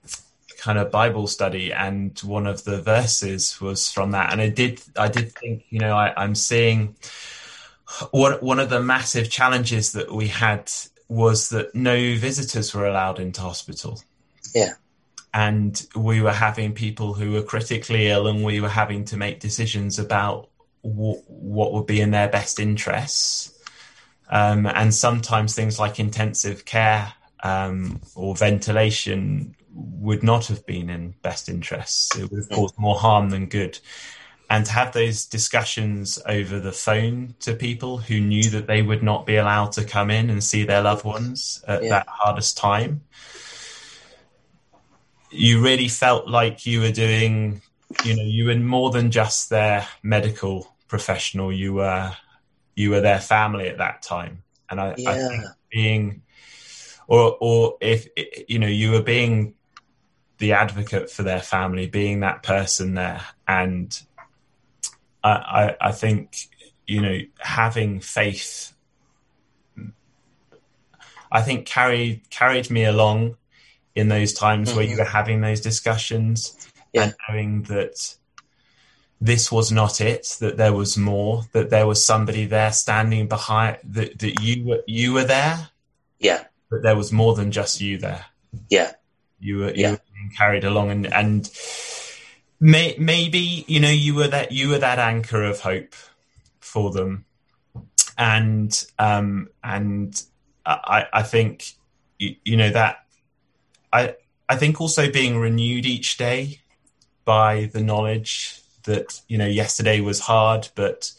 kind 0.64 0.80
of 0.80 0.90
Bible 0.92 1.28
study, 1.28 1.74
and 1.74 2.18
one 2.20 2.48
of 2.48 2.64
the 2.64 2.82
verses 2.82 3.60
was 3.60 3.92
from 3.92 4.12
that. 4.12 4.32
And 4.32 4.40
I 4.40 4.48
did, 4.48 4.82
I 4.98 5.10
did 5.10 5.34
think, 5.34 5.66
you 5.70 5.80
know, 5.80 5.94
I, 5.94 6.14
I'm 6.16 6.36
seeing 6.36 6.96
one 8.12 8.34
one 8.40 8.62
of 8.62 8.70
the 8.70 8.82
massive 8.82 9.30
challenges 9.30 9.92
that 9.92 10.10
we 10.10 10.30
had 10.30 10.72
was 11.10 11.50
that 11.50 11.76
no 11.76 11.96
visitors 12.16 12.74
were 12.74 12.88
allowed 12.88 13.20
into 13.20 13.42
hospital. 13.42 14.02
Yeah. 14.56 14.74
And 15.34 15.86
we 15.96 16.22
were 16.22 16.32
having 16.32 16.74
people 16.74 17.14
who 17.14 17.34
were 17.34 17.44
critically 17.44 18.08
ill, 18.08 18.28
and 18.28 18.44
we 18.44 18.62
were 18.62 18.70
having 18.70 19.04
to 19.06 19.18
make 19.18 19.42
decisions 19.42 20.00
about 20.00 20.50
w- 20.84 21.22
what 21.28 21.74
would 21.74 21.88
be 21.88 22.00
in 22.00 22.12
their 22.12 22.30
best 22.30 22.60
interests. 22.60 23.52
Um, 24.30 24.66
and 24.66 24.94
sometimes 24.94 25.54
things 25.54 25.78
like 25.78 26.00
intensive 26.00 26.64
care 26.66 27.14
um, 27.44 28.00
or 28.16 28.36
ventilation 28.36 29.56
would 29.74 30.24
not 30.24 30.48
have 30.48 30.66
been 30.66 30.90
in 30.90 31.16
best 31.22 31.50
interests. 31.50 32.16
It 32.16 32.30
would 32.30 32.40
have 32.40 32.48
hmm. 32.48 32.56
caused 32.56 32.78
more 32.78 32.96
harm 32.96 33.30
than 33.30 33.48
good 33.48 33.80
and 34.50 34.66
to 34.66 34.72
have 34.72 34.94
those 34.94 35.26
discussions 35.26 36.20
over 36.28 36.60
the 36.60 36.72
phone 36.72 37.34
to 37.40 37.56
people 37.56 37.98
who 37.98 38.20
knew 38.20 38.50
that 38.52 38.68
they 38.68 38.84
would 38.84 39.02
not 39.02 39.26
be 39.26 39.38
allowed 39.38 39.72
to 39.72 39.84
come 39.84 40.12
in 40.12 40.30
and 40.30 40.44
see 40.44 40.64
their 40.64 40.82
loved 40.82 41.04
ones 41.04 41.64
at 41.68 41.82
yeah. 41.84 41.90
that 41.90 42.08
hardest 42.08 42.58
time 42.58 43.02
you 45.32 45.64
really 45.64 45.88
felt 45.88 46.28
like 46.28 46.66
you 46.66 46.82
were 46.82 46.92
doing 46.92 47.62
you 48.04 48.16
know 48.16 48.24
you 48.24 48.46
were 48.46 48.56
more 48.56 48.92
than 48.92 49.10
just 49.10 49.50
their 49.50 49.88
medical 50.04 50.76
professional 50.88 51.52
you 51.52 51.74
were 51.74 52.16
you 52.76 52.92
were 52.92 53.02
their 53.02 53.20
family 53.20 53.68
at 53.68 53.80
that 53.80 54.02
time 54.04 54.44
and 54.70 54.80
i, 54.80 54.94
yeah. 54.98 55.10
I 55.10 55.18
think 55.18 55.44
being 55.72 56.22
or 57.08 57.38
or 57.40 57.78
if 57.82 58.08
you 58.48 58.60
know 58.60 58.68
you 58.68 58.92
were 58.92 59.02
being 59.02 59.56
the 60.44 60.52
advocate 60.52 61.10
for 61.10 61.24
their 61.24 61.40
family 61.40 61.88
being 61.88 62.20
that 62.20 62.44
person 62.44 62.96
there 62.96 63.22
and 63.48 64.02
I, 65.24 65.74
I, 65.80 65.94
think 65.94 66.50
you 66.86 67.02
know 67.02 67.20
having 67.40 68.02
faith 68.02 68.74
I 71.32 71.42
think 71.42 71.66
carried 71.66 72.30
carried 72.30 72.70
me 72.70 72.84
along 72.84 73.38
in 73.96 74.10
those 74.10 74.34
times 74.34 74.68
mm-hmm. 74.68 74.78
where 74.78 74.86
you 74.86 74.98
were 74.98 75.06
having 75.06 75.40
those 75.40 75.62
discussions 75.62 76.58
yeah. 76.92 77.04
and 77.04 77.16
knowing 77.30 77.64
that 77.64 78.18
this 79.22 79.50
was 79.50 79.72
not 79.72 80.02
it 80.02 80.36
that 80.42 80.58
there 80.58 80.74
was 80.74 80.98
more 80.98 81.44
that 81.54 81.70
there 81.70 81.88
was 81.88 82.06
somebody 82.06 82.48
there 82.48 82.74
standing 82.74 83.30
behind 83.30 83.78
that, 83.86 84.20
that 84.20 84.42
you 84.42 84.66
were 84.66 84.84
you 84.88 85.14
were 85.14 85.24
there 85.24 85.70
yeah 86.20 86.44
but 86.70 86.82
there 86.82 86.98
was 86.98 87.14
more 87.14 87.34
than 87.34 87.50
just 87.50 87.80
you 87.80 87.98
there 87.98 88.26
yeah 88.70 88.92
you 89.40 89.58
were 89.58 89.72
you 89.72 89.84
yeah. 89.84 89.92
were 89.92 90.00
being 90.24 90.36
carried 90.36 90.64
along 90.64 90.92
and 90.92 91.14
and 91.14 91.50
May, 92.64 92.96
maybe 92.98 93.66
you 93.68 93.82
know 93.82 93.90
you 93.90 94.16
were 94.16 94.30
that 94.30 94.54
you 94.54 94.70
were 94.70 94.78
that 94.78 94.98
anchor 94.98 95.44
of 95.44 95.60
hope 95.60 95.96
for 96.62 96.92
them, 96.92 97.26
and 98.18 98.86
um, 98.98 99.50
and 99.62 100.24
I, 100.66 101.06
I 101.12 101.24
think 101.24 101.74
you, 102.20 102.38
you 102.46 102.56
know 102.56 102.70
that 102.70 103.00
I 103.92 104.16
I 104.48 104.56
think 104.56 104.80
also 104.80 105.12
being 105.12 105.38
renewed 105.38 105.86
each 105.86 106.16
day 106.16 106.62
by 107.26 107.70
the 107.74 107.82
knowledge 107.82 108.62
that 108.84 109.20
you 109.28 109.38
know 109.38 109.46
yesterday 109.46 110.00
was 110.00 110.22
hard, 110.22 110.70
but 110.74 111.12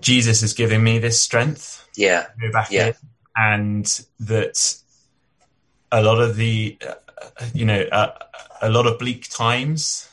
Jesus 0.00 0.42
is 0.42 0.52
giving 0.52 0.84
me 0.84 0.98
this 0.98 1.18
strength. 1.18 1.88
Yeah, 1.96 2.26
go 2.38 2.52
back 2.52 2.70
yeah. 2.70 2.88
in, 2.88 2.94
and 3.38 4.04
that 4.20 4.76
a 5.90 6.02
lot 6.02 6.20
of 6.20 6.36
the 6.36 6.78
you 7.54 7.64
know. 7.64 7.86
A 8.60 8.68
lot 8.68 8.88
of 8.88 8.98
bleak 8.98 9.28
times, 9.30 10.08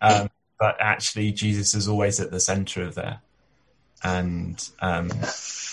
um, 0.00 0.30
but 0.58 0.76
actually 0.80 1.30
Jesus 1.30 1.74
is 1.74 1.88
always 1.88 2.18
at 2.18 2.30
the 2.30 2.40
center 2.40 2.82
of 2.82 2.94
there. 2.94 3.20
And 4.02 4.66
um, 4.80 5.10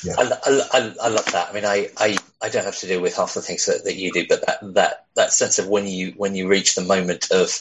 yeah. 0.04 0.16
I, 0.18 0.62
I, 0.74 0.94
I, 1.02 1.08
love 1.08 1.32
that. 1.32 1.48
I 1.50 1.54
mean, 1.54 1.64
I, 1.64 1.90
I, 1.98 2.18
I 2.42 2.50
don't 2.50 2.66
have 2.66 2.78
to 2.80 2.88
deal 2.88 3.02
with 3.02 3.16
half 3.16 3.34
the 3.34 3.42
things 3.42 3.66
that, 3.68 3.86
that 3.86 3.96
you 3.96 4.12
do, 4.12 4.26
but 4.28 4.46
that, 4.46 4.74
that, 4.74 5.06
that 5.16 5.32
sense 5.32 5.60
of 5.60 5.70
when 5.70 5.88
you 5.88 6.14
when 6.18 6.36
you 6.36 6.50
reach 6.50 6.76
the 6.76 6.84
moment 6.84 7.32
of, 7.32 7.58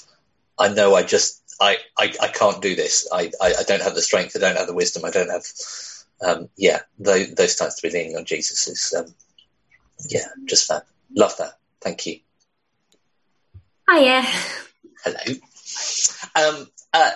I 0.58 0.68
know 0.68 0.96
I 0.96 1.04
just 1.04 1.40
I, 1.60 1.78
I, 1.98 2.12
I 2.20 2.28
can't 2.28 2.60
do 2.60 2.74
this. 2.74 3.08
I, 3.12 3.30
I, 3.40 3.54
I 3.60 3.62
don't 3.62 3.82
have 3.82 3.94
the 3.94 4.02
strength. 4.02 4.36
I 4.36 4.40
don't 4.40 4.56
have 4.56 4.66
the 4.66 4.74
wisdom. 4.74 5.04
I 5.04 5.10
don't 5.10 5.30
have, 5.30 5.44
um, 6.26 6.48
yeah, 6.56 6.80
those, 6.98 7.32
those 7.34 7.54
times 7.54 7.76
to 7.76 7.88
be 7.88 7.94
leaning 7.94 8.16
on 8.16 8.24
Jesus 8.24 8.66
is, 8.68 8.94
um, 8.96 9.14
yeah, 10.08 10.26
just 10.46 10.68
that. 10.68 10.84
Love 11.14 11.36
that. 11.38 11.52
Thank 11.80 12.06
you. 12.06 12.20
Hiya. 13.90 14.22
Hello. 15.04 15.38
Um, 16.34 16.66
uh, 16.92 17.10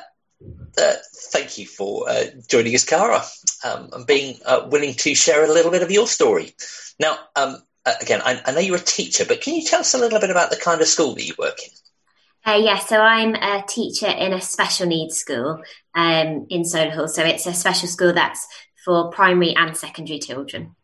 uh, 0.79 0.93
thank 1.33 1.59
you 1.59 1.67
for 1.67 2.09
uh, 2.09 2.25
joining 2.49 2.75
us, 2.75 2.85
Cara, 2.85 3.23
um, 3.65 3.91
and 3.93 4.07
being 4.07 4.39
uh, 4.47 4.69
willing 4.71 4.95
to 4.95 5.15
share 5.15 5.45
a 5.45 5.53
little 5.53 5.71
bit 5.71 5.83
of 5.83 5.91
your 5.91 6.07
story. 6.07 6.55
Now, 6.99 7.19
um, 7.37 7.57
uh, 7.85 7.95
again, 8.01 8.21
I, 8.25 8.41
I, 8.45 8.53
know 8.53 8.61
you're 8.61 8.77
a 8.77 8.81
teacher, 8.81 9.25
but 9.27 9.41
can 9.41 9.55
you 9.55 9.65
tell 9.65 9.81
us 9.81 9.95
a 9.95 9.99
little 9.99 10.21
bit 10.21 10.31
about 10.31 10.51
the 10.51 10.57
kind 10.57 10.81
of 10.81 10.87
school 10.87 11.15
that 11.15 11.27
you 11.27 11.35
work 11.39 11.59
in? 11.63 12.53
Uh, 12.53 12.57
yeah, 12.57 12.79
so 12.79 13.01
I'm 13.01 13.35
a 13.35 13.63
teacher 13.67 14.07
in 14.07 14.33
a 14.33 14.41
special 14.41 14.87
needs 14.87 15.17
school 15.17 15.63
um, 15.95 16.47
in 16.49 16.63
Solihull. 16.63 17.09
So 17.09 17.23
it's 17.23 17.47
a 17.47 17.53
special 17.53 17.89
school 17.89 18.13
that's 18.13 18.47
for 18.85 19.11
primary 19.11 19.55
and 19.55 19.77
secondary 19.77 20.19
children. 20.19 20.77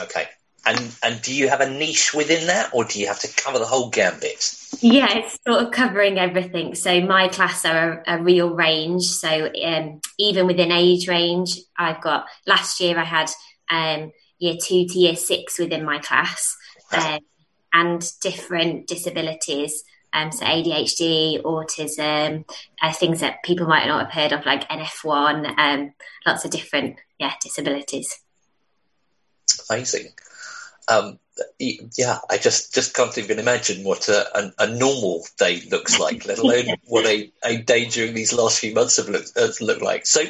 Okay. 0.00 0.26
And 0.68 0.94
and 1.02 1.22
do 1.22 1.34
you 1.34 1.48
have 1.48 1.62
a 1.62 1.70
niche 1.70 2.12
within 2.12 2.46
that, 2.48 2.74
or 2.74 2.84
do 2.84 3.00
you 3.00 3.06
have 3.06 3.20
to 3.20 3.34
cover 3.42 3.58
the 3.58 3.64
whole 3.64 3.88
gambit? 3.88 4.54
Yeah, 4.80 5.08
it's 5.16 5.38
sort 5.46 5.62
of 5.64 5.70
covering 5.70 6.18
everything. 6.18 6.74
So 6.74 7.00
my 7.00 7.28
class 7.28 7.64
are 7.64 8.02
a, 8.06 8.18
a 8.18 8.22
real 8.22 8.54
range. 8.54 9.04
So 9.04 9.50
um, 9.64 10.02
even 10.18 10.46
within 10.46 10.70
age 10.70 11.08
range, 11.08 11.58
I've 11.78 12.02
got 12.02 12.26
last 12.46 12.80
year 12.80 12.98
I 12.98 13.04
had 13.04 13.30
um, 13.70 14.12
year 14.38 14.56
two 14.62 14.86
to 14.86 14.98
year 14.98 15.16
six 15.16 15.58
within 15.58 15.86
my 15.86 16.00
class, 16.00 16.54
um, 16.92 17.20
and 17.72 18.12
different 18.20 18.88
disabilities. 18.88 19.84
Um, 20.12 20.32
so 20.32 20.44
ADHD, 20.44 21.42
autism, 21.42 22.44
uh, 22.82 22.92
things 22.92 23.20
that 23.20 23.42
people 23.42 23.66
might 23.66 23.86
not 23.86 24.04
have 24.04 24.12
heard 24.12 24.38
of, 24.38 24.44
like 24.44 24.68
NF1, 24.68 25.58
um, 25.58 25.94
lots 26.26 26.44
of 26.44 26.50
different 26.50 26.96
yeah 27.18 27.32
disabilities. 27.40 28.20
Amazing 29.70 30.12
um, 30.88 31.18
yeah, 31.58 32.18
I 32.30 32.38
just, 32.38 32.74
just 32.74 32.94
can't 32.94 33.16
even 33.18 33.38
imagine 33.38 33.84
what 33.84 34.08
a, 34.08 34.38
a, 34.38 34.52
a 34.60 34.66
normal 34.66 35.24
day 35.38 35.62
looks 35.70 35.98
like, 35.98 36.26
let 36.26 36.38
alone 36.38 36.76
what 36.86 37.06
a, 37.06 37.30
a 37.44 37.58
day 37.58 37.86
during 37.86 38.14
these 38.14 38.32
last 38.32 38.60
few 38.60 38.74
months 38.74 38.96
have 38.96 39.08
looked, 39.08 39.38
have 39.38 39.60
looked 39.60 39.82
like. 39.82 40.06
So, 40.06 40.24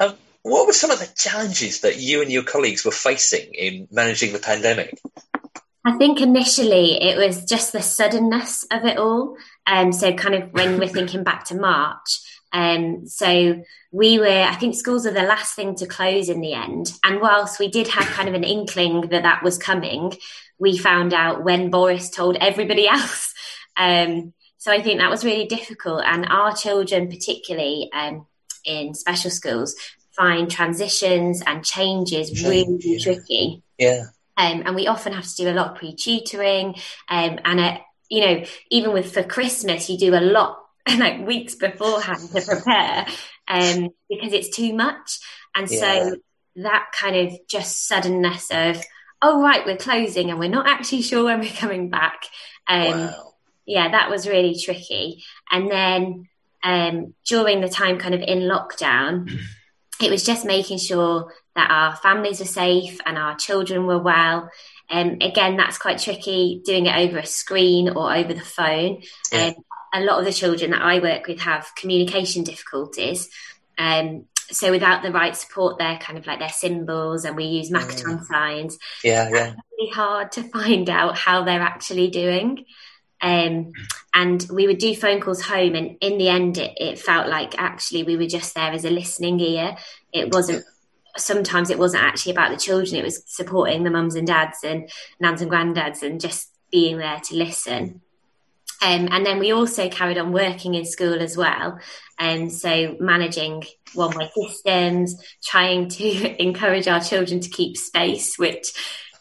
um, 0.00 0.14
what 0.42 0.66
were 0.66 0.74
some 0.74 0.90
of 0.90 1.00
the 1.00 1.10
challenges 1.16 1.80
that 1.80 1.98
you 1.98 2.20
and 2.20 2.30
your 2.30 2.42
colleagues 2.42 2.84
were 2.84 2.92
facing 2.92 3.54
in 3.54 3.88
managing 3.90 4.32
the 4.32 4.38
pandemic? 4.38 5.00
I 5.86 5.96
think 5.96 6.20
initially 6.20 7.02
it 7.02 7.18
was 7.18 7.44
just 7.44 7.72
the 7.72 7.82
suddenness 7.82 8.64
of 8.70 8.84
it 8.84 8.98
all. 8.98 9.36
Um, 9.66 9.92
so, 9.92 10.12
kind 10.12 10.34
of 10.34 10.52
when 10.52 10.78
we're 10.78 10.88
thinking 10.88 11.24
back 11.24 11.44
to 11.46 11.56
March, 11.56 12.20
um, 12.54 13.06
so 13.08 13.62
we 13.90 14.18
were, 14.20 14.26
I 14.28 14.54
think 14.54 14.76
schools 14.76 15.06
are 15.06 15.12
the 15.12 15.24
last 15.24 15.54
thing 15.54 15.74
to 15.76 15.86
close 15.86 16.28
in 16.28 16.40
the 16.40 16.54
end. 16.54 16.92
And 17.02 17.20
whilst 17.20 17.58
we 17.58 17.68
did 17.68 17.88
have 17.88 18.06
kind 18.06 18.28
of 18.28 18.34
an 18.34 18.44
inkling 18.44 19.08
that 19.08 19.24
that 19.24 19.42
was 19.42 19.58
coming, 19.58 20.14
we 20.58 20.78
found 20.78 21.12
out 21.12 21.42
when 21.42 21.70
Boris 21.70 22.08
told 22.10 22.36
everybody 22.40 22.86
else. 22.88 23.34
Um, 23.76 24.32
so 24.56 24.72
I 24.72 24.80
think 24.80 25.00
that 25.00 25.10
was 25.10 25.24
really 25.24 25.46
difficult. 25.46 26.04
And 26.06 26.26
our 26.26 26.54
children, 26.54 27.08
particularly 27.08 27.90
um, 27.92 28.24
in 28.64 28.94
special 28.94 29.32
schools, 29.32 29.74
find 30.16 30.48
transitions 30.48 31.42
and 31.44 31.64
changes 31.64 32.44
really 32.44 32.78
yeah. 32.80 32.98
tricky. 33.00 33.62
Yeah. 33.78 34.04
Um, 34.36 34.62
and 34.64 34.76
we 34.76 34.86
often 34.86 35.12
have 35.12 35.26
to 35.26 35.36
do 35.36 35.50
a 35.50 35.52
lot 35.52 35.72
of 35.72 35.76
pre-tutoring, 35.76 36.74
um, 37.08 37.38
and 37.44 37.60
uh, 37.60 37.78
you 38.08 38.20
know, 38.20 38.44
even 38.68 38.92
with 38.92 39.12
for 39.12 39.22
Christmas, 39.22 39.88
you 39.88 39.96
do 39.96 40.12
a 40.12 40.18
lot 40.18 40.63
like 40.98 41.26
weeks 41.26 41.54
beforehand 41.54 42.28
to 42.34 42.40
prepare 42.46 43.06
um, 43.48 43.88
because 44.08 44.32
it's 44.32 44.54
too 44.54 44.74
much. 44.74 45.18
And 45.54 45.70
yeah. 45.70 45.78
so 45.78 46.16
that 46.56 46.86
kind 46.98 47.16
of 47.16 47.38
just 47.48 47.86
suddenness 47.86 48.50
of, 48.50 48.82
oh, 49.22 49.42
right, 49.42 49.64
we're 49.64 49.76
closing 49.76 50.30
and 50.30 50.38
we're 50.38 50.48
not 50.48 50.68
actually 50.68 51.02
sure 51.02 51.24
when 51.24 51.40
we're 51.40 51.52
coming 51.52 51.90
back. 51.90 52.24
Um, 52.68 53.00
wow. 53.00 53.32
yeah, 53.66 53.90
that 53.90 54.10
was 54.10 54.28
really 54.28 54.56
tricky. 54.58 55.24
And 55.50 55.70
then 55.70 56.28
um, 56.62 57.14
during 57.26 57.60
the 57.60 57.68
time 57.68 57.98
kind 57.98 58.14
of 58.14 58.20
in 58.20 58.40
lockdown, 58.40 59.30
it 60.02 60.10
was 60.10 60.24
just 60.24 60.44
making 60.44 60.78
sure 60.78 61.32
that 61.54 61.70
our 61.70 61.96
families 61.96 62.40
were 62.40 62.46
safe 62.46 62.98
and 63.06 63.16
our 63.16 63.36
children 63.36 63.86
were 63.86 63.98
well. 63.98 64.50
Um, 64.90 65.18
again, 65.20 65.56
that's 65.56 65.78
quite 65.78 65.98
tricky 65.98 66.60
doing 66.64 66.86
it 66.86 66.96
over 66.96 67.18
a 67.18 67.26
screen 67.26 67.88
or 67.88 68.14
over 68.14 68.34
the 68.34 68.40
phone. 68.40 69.02
Yeah. 69.32 69.46
Um, 69.46 69.54
a 69.94 70.00
lot 70.00 70.18
of 70.18 70.24
the 70.24 70.32
children 70.32 70.72
that 70.72 70.82
I 70.82 70.98
work 70.98 71.26
with 71.26 71.40
have 71.40 71.70
communication 71.76 72.42
difficulties. 72.42 73.30
Um, 73.78 74.26
so 74.50 74.70
without 74.70 75.02
the 75.02 75.12
right 75.12 75.34
support, 75.34 75.78
they're 75.78 75.98
kind 75.98 76.18
of 76.18 76.26
like 76.26 76.40
their 76.40 76.50
symbols, 76.50 77.24
and 77.24 77.36
we 77.36 77.44
use 77.44 77.70
Makaton 77.70 78.18
mm. 78.18 78.26
signs. 78.26 78.78
Yeah, 79.02 79.28
yeah. 79.30 79.46
It's 79.46 79.56
really 79.78 79.90
hard 79.90 80.32
to 80.32 80.42
find 80.42 80.90
out 80.90 81.16
how 81.16 81.44
they're 81.44 81.62
actually 81.62 82.10
doing. 82.10 82.66
Um, 83.20 83.72
and 84.12 84.46
we 84.52 84.66
would 84.66 84.78
do 84.78 84.94
phone 84.94 85.20
calls 85.20 85.42
home, 85.42 85.74
and 85.74 85.96
in 86.00 86.18
the 86.18 86.28
end, 86.28 86.58
it, 86.58 86.74
it, 86.76 86.98
felt 86.98 87.28
like 87.28 87.58
actually 87.58 88.02
we 88.02 88.16
were 88.16 88.26
just 88.26 88.54
there 88.54 88.72
as 88.72 88.84
a 88.84 88.90
listening 88.90 89.40
ear. 89.40 89.76
It 90.12 90.32
wasn't. 90.32 90.64
Sometimes 91.16 91.70
it 91.70 91.78
wasn't 91.78 92.02
actually 92.02 92.32
about 92.32 92.50
the 92.50 92.58
children; 92.58 92.96
it 92.96 93.04
was 93.04 93.22
supporting 93.24 93.84
the 93.84 93.90
mums 93.90 94.14
and 94.14 94.26
dads 94.26 94.58
and 94.62 94.90
nans 95.20 95.40
and 95.40 95.50
granddads, 95.50 96.02
and 96.02 96.20
just 96.20 96.50
being 96.70 96.98
there 96.98 97.20
to 97.20 97.36
listen. 97.36 98.02
Um, 98.82 99.08
and 99.10 99.24
then 99.24 99.38
we 99.38 99.52
also 99.52 99.88
carried 99.88 100.18
on 100.18 100.32
working 100.32 100.74
in 100.74 100.84
school 100.84 101.20
as 101.20 101.36
well. 101.36 101.78
And 102.18 102.44
um, 102.44 102.50
so 102.50 102.96
managing 103.00 103.64
one 103.94 104.16
way 104.16 104.30
systems, 104.34 105.16
trying 105.42 105.88
to 105.88 106.42
encourage 106.42 106.88
our 106.88 107.00
children 107.00 107.40
to 107.40 107.48
keep 107.48 107.76
space, 107.76 108.38
which 108.38 108.72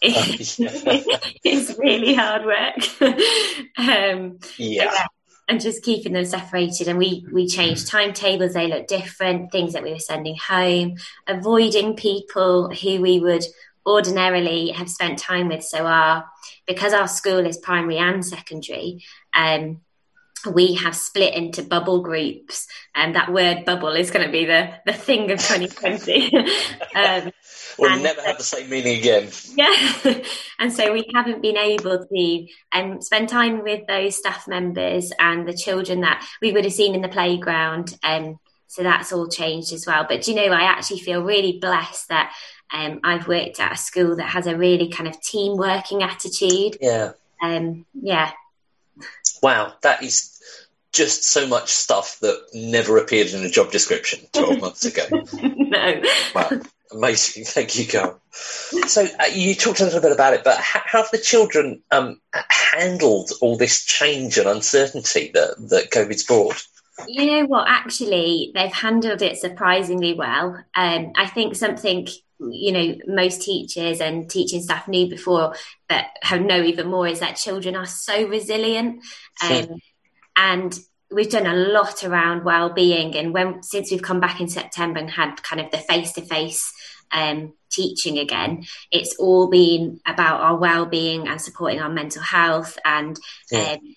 is, 0.02 0.60
is 1.44 1.76
really 1.80 2.14
hard 2.14 2.46
work. 2.46 3.02
um, 3.78 4.40
yeah. 4.58 5.06
And 5.48 5.60
just 5.60 5.84
keeping 5.84 6.14
them 6.14 6.24
separated, 6.24 6.88
and 6.88 6.98
we 6.98 7.26
we 7.32 7.48
changed 7.48 7.88
timetables. 7.88 8.54
They 8.54 8.68
look 8.68 8.88
different. 8.88 9.52
Things 9.52 9.74
that 9.74 9.84
we 9.84 9.92
were 9.92 10.00
sending 10.00 10.38
home, 10.38 10.96
avoiding 11.28 11.98
people 11.98 12.70
who 12.74 13.02
we 13.02 13.20
would 13.20 13.44
ordinarily 13.86 14.70
have 14.70 14.90
spent 14.90 15.20
time 15.20 15.50
with. 15.50 15.62
So 15.66 15.86
our 15.86 16.24
because 16.66 16.94
our 16.94 17.10
school 17.10 17.46
is 17.46 17.58
primary 17.58 17.98
and 17.98 18.26
secondary, 18.26 19.04
um, 19.36 19.82
we 20.52 20.76
have 20.76 20.96
split 20.96 21.34
into 21.34 21.64
bubble 21.64 22.02
groups, 22.02 22.68
and 22.96 23.16
that 23.16 23.32
word 23.32 23.66
"bubble" 23.66 23.94
is 23.94 24.12
going 24.12 24.26
to 24.26 24.32
be 24.32 24.46
the 24.46 24.74
the 24.86 24.94
thing 24.94 25.32
of 25.32 25.40
2020. 25.40 26.36
um, 26.96 27.32
we'll 27.78 28.02
never 28.02 28.22
have 28.22 28.38
the 28.38 28.44
same 28.44 28.70
meaning 28.70 29.00
again. 29.00 29.30
Yeah, 29.56 30.22
and 30.60 30.72
so 30.72 30.92
we 30.94 31.10
haven't 31.14 31.42
been 31.42 31.58
able 31.58 32.06
to 32.06 32.48
um, 32.72 33.02
spend 33.02 33.30
time 33.30 33.64
with 33.64 33.88
those 33.88 34.18
staff 34.18 34.48
members 34.48 35.12
and 35.20 35.48
the 35.48 35.54
children 35.54 36.02
that 36.02 36.26
we 36.42 36.52
would 36.52 36.66
have 36.66 36.74
seen 36.74 36.96
in 36.96 37.02
the 37.02 37.10
playground. 37.10 37.98
Um, 38.04 38.40
so 38.68 38.82
that's 38.82 39.14
all 39.14 39.28
changed 39.30 39.72
as 39.72 39.86
well. 39.86 40.06
But 40.08 40.28
you 40.28 40.36
know, 40.36 40.48
I 40.48 40.64
actually 40.64 41.00
feel 41.00 41.24
really 41.24 41.60
blessed 41.60 42.10
that 42.10 42.34
um, 42.72 43.00
I've 43.04 43.28
worked 43.28 43.60
at 43.60 43.74
a 43.74 43.78
school 43.78 44.16
that 44.16 44.30
has 44.30 44.48
a 44.48 44.58
really 44.58 44.90
kind 44.90 45.08
of 45.08 45.22
team 45.22 45.58
working 45.58 46.02
attitude. 46.02 46.78
Yeah. 46.82 47.12
Um, 47.42 47.86
yeah. 47.94 48.32
Wow, 49.44 49.74
that 49.82 50.02
is 50.02 50.40
just 50.94 51.26
so 51.26 51.46
much 51.46 51.70
stuff 51.70 52.18
that 52.22 52.42
never 52.54 52.98
appeared 52.98 53.28
in 53.28 53.44
a 53.44 53.50
job 53.50 53.72
description 53.72 54.22
12 54.32 54.62
months 54.62 54.86
ago. 54.86 55.04
no. 55.34 56.02
Wow. 56.34 56.50
Amazing. 56.94 57.44
Thank 57.46 57.78
you, 57.78 57.86
Carol. 57.86 58.22
So 58.32 59.04
uh, 59.04 59.26
you 59.34 59.56
talked 59.56 59.82
a 59.82 59.84
little 59.84 60.00
bit 60.00 60.12
about 60.12 60.34
it, 60.34 60.44
but 60.44 60.58
how, 60.60 60.82
how 60.86 61.02
have 61.02 61.12
the 61.12 61.18
children 61.18 61.82
um, 61.92 62.22
handled 62.50 63.32
all 63.42 63.58
this 63.58 63.84
change 63.84 64.38
and 64.38 64.48
uncertainty 64.48 65.32
that, 65.34 65.56
that 65.70 65.92
COVID's 65.92 66.24
brought? 66.24 66.64
You 67.08 67.26
know 67.26 67.46
what? 67.48 67.68
Actually, 67.68 68.52
they've 68.54 68.72
handled 68.72 69.24
it 69.24 69.40
surprisingly 69.40 70.14
well. 70.14 70.64
Um, 70.76 71.12
I 71.16 71.26
think 71.26 71.56
something 71.56 72.08
you 72.52 72.72
know 72.72 72.96
most 73.08 73.42
teachers 73.42 74.02
and 74.02 74.30
teaching 74.30 74.62
staff 74.62 74.88
knew 74.88 75.10
before 75.10 75.56
but 75.88 76.06
have 76.22 76.42
know 76.42 76.62
even 76.62 76.88
more 76.88 77.08
is 77.08 77.20
that 77.20 77.36
children 77.36 77.76
are 77.76 77.86
so 77.86 78.28
resilient. 78.28 79.04
Um, 79.44 79.80
and 80.36 80.80
we've 81.12 81.30
done 81.30 81.46
a 81.46 81.56
lot 81.56 82.04
around 82.04 82.44
well-being 82.44 83.16
and 83.16 83.34
when 83.34 83.62
since 83.62 83.92
we've 83.92 84.02
come 84.02 84.20
back 84.20 84.42
in 84.42 84.48
september 84.48 85.00
and 85.00 85.10
had 85.10 85.42
kind 85.44 85.62
of 85.62 85.70
the 85.72 85.78
face-to-face 85.78 86.74
um, 87.12 87.54
teaching 87.70 88.18
again 88.18 88.64
it's 88.92 89.16
all 89.18 89.48
been 89.48 90.00
about 90.08 90.42
our 90.42 90.58
well-being 90.58 91.28
and 91.28 91.40
supporting 91.40 91.80
our 91.80 91.90
mental 91.90 92.22
health 92.22 92.78
and 92.84 93.20
yeah. 93.52 93.74
um, 93.74 93.96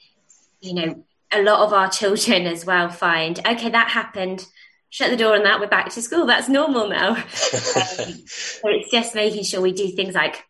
you 0.61 0.75
know 0.75 1.05
a 1.33 1.43
lot 1.43 1.61
of 1.61 1.73
our 1.73 1.89
children 1.89 2.47
as 2.47 2.67
well 2.67 2.91
find 2.91 3.39
okay 3.47 3.71
that 3.71 3.89
happened 3.89 4.47
shut 4.91 5.11
the 5.11 5.17
door 5.17 5.35
on 5.35 5.45
that, 5.45 5.61
we're 5.61 5.69
back 5.69 5.91
to 5.91 6.03
school. 6.03 6.27
That's 6.27 6.49
normal 6.49 6.89
now. 6.89 7.11
um, 7.17 7.25
so 7.25 8.69
it's 8.69 8.91
just 8.91 9.15
making 9.15 9.45
sure 9.45 9.61
we 9.61 9.73
do 9.73 9.89
things 9.89 10.15
like 10.15 10.45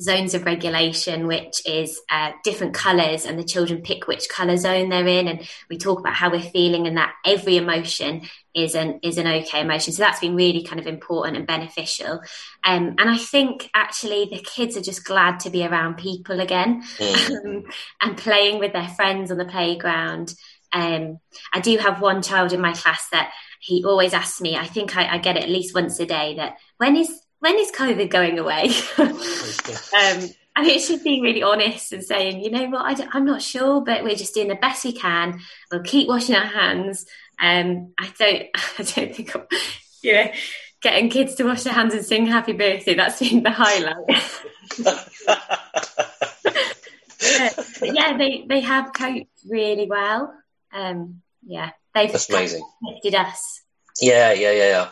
zones 0.00 0.34
of 0.34 0.44
regulation, 0.44 1.26
which 1.26 1.60
is 1.66 2.00
uh, 2.10 2.32
different 2.44 2.74
colours, 2.74 3.24
and 3.24 3.38
the 3.38 3.44
children 3.44 3.82
pick 3.82 4.06
which 4.06 4.28
colour 4.28 4.56
zone 4.56 4.88
they're 4.88 5.06
in, 5.06 5.28
and 5.28 5.48
we 5.68 5.76
talk 5.76 5.98
about 5.98 6.14
how 6.14 6.30
we're 6.30 6.40
feeling, 6.40 6.86
and 6.86 6.96
that 6.96 7.14
every 7.24 7.56
emotion 7.56 8.22
is 8.54 8.74
an 8.74 9.00
is 9.02 9.18
an 9.18 9.26
okay 9.26 9.60
emotion. 9.60 9.92
So 9.92 10.02
that's 10.02 10.20
been 10.20 10.36
really 10.36 10.62
kind 10.62 10.80
of 10.80 10.86
important 10.86 11.36
and 11.36 11.46
beneficial. 11.46 12.20
Um, 12.64 12.94
and 12.98 13.10
I 13.10 13.18
think 13.18 13.70
actually 13.74 14.28
the 14.30 14.40
kids 14.40 14.76
are 14.76 14.82
just 14.82 15.04
glad 15.04 15.40
to 15.40 15.50
be 15.50 15.66
around 15.66 15.96
people 15.96 16.40
again 16.40 16.82
mm. 16.98 17.44
um, 17.46 17.64
and 18.00 18.16
playing 18.16 18.58
with 18.58 18.72
their 18.72 18.88
friends 18.88 19.30
on 19.30 19.38
the 19.38 19.44
playground. 19.44 20.34
Um, 20.70 21.18
I 21.52 21.60
do 21.60 21.78
have 21.78 22.00
one 22.00 22.22
child 22.22 22.52
in 22.52 22.60
my 22.60 22.72
class 22.74 23.08
that 23.10 23.32
he 23.60 23.84
always 23.84 24.14
asks 24.14 24.40
me, 24.40 24.56
I 24.56 24.66
think 24.66 24.96
I, 24.96 25.14
I, 25.14 25.18
get 25.18 25.36
it 25.36 25.44
at 25.44 25.48
least 25.48 25.74
once 25.74 25.98
a 26.00 26.06
day, 26.06 26.34
that 26.36 26.58
when 26.76 26.96
is 26.96 27.22
when 27.40 27.58
is 27.58 27.72
COVID 27.72 28.10
going 28.10 28.38
away? 28.38 28.70
um, 28.98 30.28
I 30.58 30.62
mean, 30.62 30.74
it's 30.74 30.88
just 30.88 31.04
being 31.04 31.22
really 31.22 31.42
honest 31.42 31.92
and 31.92 32.02
saying, 32.02 32.42
you 32.42 32.50
know 32.50 32.66
what, 32.66 33.00
I 33.00 33.16
am 33.16 33.24
not 33.24 33.42
sure, 33.42 33.80
but 33.80 34.02
we're 34.02 34.16
just 34.16 34.34
doing 34.34 34.48
the 34.48 34.56
best 34.56 34.84
we 34.84 34.92
can. 34.92 35.38
We'll 35.70 35.82
keep 35.82 36.08
washing 36.08 36.34
our 36.34 36.46
hands. 36.46 37.06
Um, 37.40 37.92
I 37.96 38.12
don't, 38.18 38.46
I 38.78 38.82
don't 38.82 39.14
think, 39.14 39.36
I'm, 39.36 39.46
you 40.02 40.14
know, 40.14 40.32
getting 40.82 41.10
kids 41.10 41.36
to 41.36 41.44
wash 41.44 41.62
their 41.62 41.72
hands 41.72 41.94
and 41.94 42.04
sing 42.04 42.26
happy 42.26 42.54
birthday, 42.54 42.94
that's 42.94 43.20
been 43.20 43.44
the 43.44 43.52
highlight. 43.52 43.94
yeah, 47.82 48.16
they, 48.16 48.44
they 48.48 48.60
have 48.60 48.92
coped 48.92 49.30
really 49.48 49.86
well. 49.86 50.34
Um, 50.72 51.22
yeah. 51.46 51.70
They've 51.98 52.12
That's 52.12 52.28
amazing. 52.30 52.64
Lifted 52.82 53.14
us. 53.14 53.62
Yeah, 54.00 54.32
yeah, 54.32 54.52
yeah, 54.52 54.68
yeah. 54.68 54.88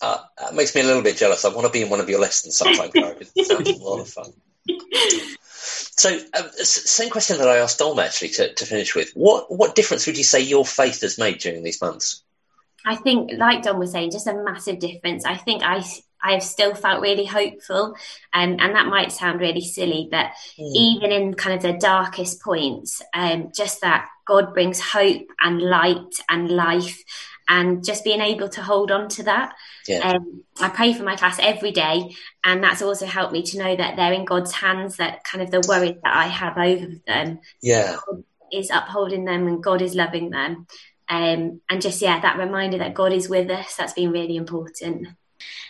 Uh, 0.00 0.18
that 0.38 0.54
makes 0.54 0.74
me 0.74 0.80
a 0.80 0.84
little 0.84 1.02
bit 1.02 1.16
jealous. 1.16 1.44
I 1.44 1.50
want 1.50 1.66
to 1.66 1.72
be 1.72 1.82
in 1.82 1.90
one 1.90 2.00
of 2.00 2.08
your 2.08 2.20
lessons 2.20 2.56
sometime, 2.56 2.90
It 2.94 3.46
sounds 3.46 3.68
a 3.68 3.84
lot 3.84 4.00
of 4.00 4.08
fun. 4.08 4.32
So, 5.94 6.10
um, 6.10 6.48
same 6.54 7.10
question 7.10 7.38
that 7.38 7.48
I 7.48 7.58
asked 7.58 7.78
Dom 7.78 7.98
actually 7.98 8.30
to, 8.30 8.52
to 8.54 8.66
finish 8.66 8.94
with. 8.96 9.12
What 9.12 9.52
what 9.52 9.76
difference 9.76 10.06
would 10.06 10.18
you 10.18 10.24
say 10.24 10.40
your 10.40 10.64
faith 10.64 11.02
has 11.02 11.18
made 11.18 11.38
during 11.38 11.62
these 11.62 11.80
months? 11.80 12.22
I 12.84 12.96
think, 12.96 13.30
like 13.36 13.62
Dom 13.62 13.78
was 13.78 13.92
saying, 13.92 14.10
just 14.10 14.26
a 14.26 14.34
massive 14.34 14.80
difference. 14.80 15.24
I 15.24 15.36
think 15.36 15.62
I 15.62 15.84
I 16.22 16.32
have 16.32 16.42
still 16.42 16.74
felt 16.74 17.02
really 17.02 17.24
hopeful, 17.24 17.96
and 18.32 18.60
and 18.60 18.74
that 18.74 18.86
might 18.86 19.12
sound 19.12 19.40
really 19.40 19.60
silly, 19.60 20.08
but 20.10 20.26
mm. 20.58 20.72
even 20.74 21.10
in 21.10 21.34
kind 21.34 21.56
of 21.56 21.62
the 21.62 21.78
darkest 21.78 22.40
points, 22.42 23.02
um, 23.12 23.50
just 23.54 23.80
that 23.80 24.08
God 24.24 24.54
brings 24.54 24.80
hope 24.80 25.26
and 25.40 25.60
light 25.60 26.14
and 26.28 26.48
life, 26.50 27.02
and 27.48 27.84
just 27.84 28.04
being 28.04 28.20
able 28.20 28.48
to 28.50 28.62
hold 28.62 28.92
on 28.92 29.08
to 29.10 29.24
that. 29.24 29.54
Yeah. 29.88 30.12
Um, 30.12 30.44
I 30.60 30.68
pray 30.68 30.92
for 30.92 31.02
my 31.02 31.16
class 31.16 31.38
every 31.40 31.72
day, 31.72 32.14
and 32.44 32.62
that's 32.62 32.82
also 32.82 33.06
helped 33.06 33.32
me 33.32 33.42
to 33.42 33.58
know 33.58 33.74
that 33.74 33.96
they're 33.96 34.12
in 34.12 34.24
God's 34.24 34.52
hands. 34.52 34.98
That 34.98 35.24
kind 35.24 35.42
of 35.42 35.50
the 35.50 35.66
worry 35.68 35.98
that 36.04 36.14
I 36.14 36.26
have 36.26 36.56
over 36.56 36.86
them, 37.06 37.40
yeah, 37.60 37.96
God 38.06 38.22
is 38.52 38.70
upholding 38.70 39.24
them, 39.24 39.48
and 39.48 39.62
God 39.62 39.82
is 39.82 39.96
loving 39.96 40.30
them. 40.30 40.66
Um, 41.08 41.60
and 41.68 41.82
just 41.82 42.00
yeah, 42.00 42.20
that 42.20 42.38
reminder 42.38 42.78
that 42.78 42.94
God 42.94 43.12
is 43.12 43.28
with 43.28 43.50
us. 43.50 43.74
That's 43.74 43.92
been 43.92 44.12
really 44.12 44.36
important. 44.36 45.08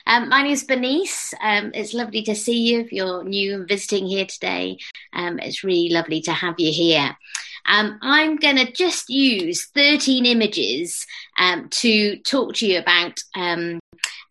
Um, 0.07 0.29
my 0.29 0.43
name 0.43 0.53
is 0.53 0.65
Bernice. 0.65 1.35
Um, 1.41 1.71
it's 1.75 1.95
lovely 1.95 2.23
to 2.25 2.35
see 2.35 2.59
you 2.59 2.81
if 2.81 2.93
you're 2.93 3.25
new 3.25 3.55
and 3.55 3.69
visiting 3.69 4.07
here 4.07 4.27
today. 4.27 4.79
Um, 5.13 5.39
it's 5.39 5.65
really 5.65 5.93
lovely 5.93 6.21
to 6.23 6.33
have 6.33 6.57
you 6.59 6.73
here. 6.73 7.17
Um, 7.67 7.99
I'm 8.03 8.37
going 8.37 8.57
to 8.57 8.73
just 8.73 9.09
use 9.09 9.67
13 9.67 10.27
images 10.27 11.07
um, 11.39 11.69
to 11.71 12.17
talk 12.19 12.55
to 12.57 12.67
you 12.67 12.79
about 12.79 13.23
um, 13.37 13.79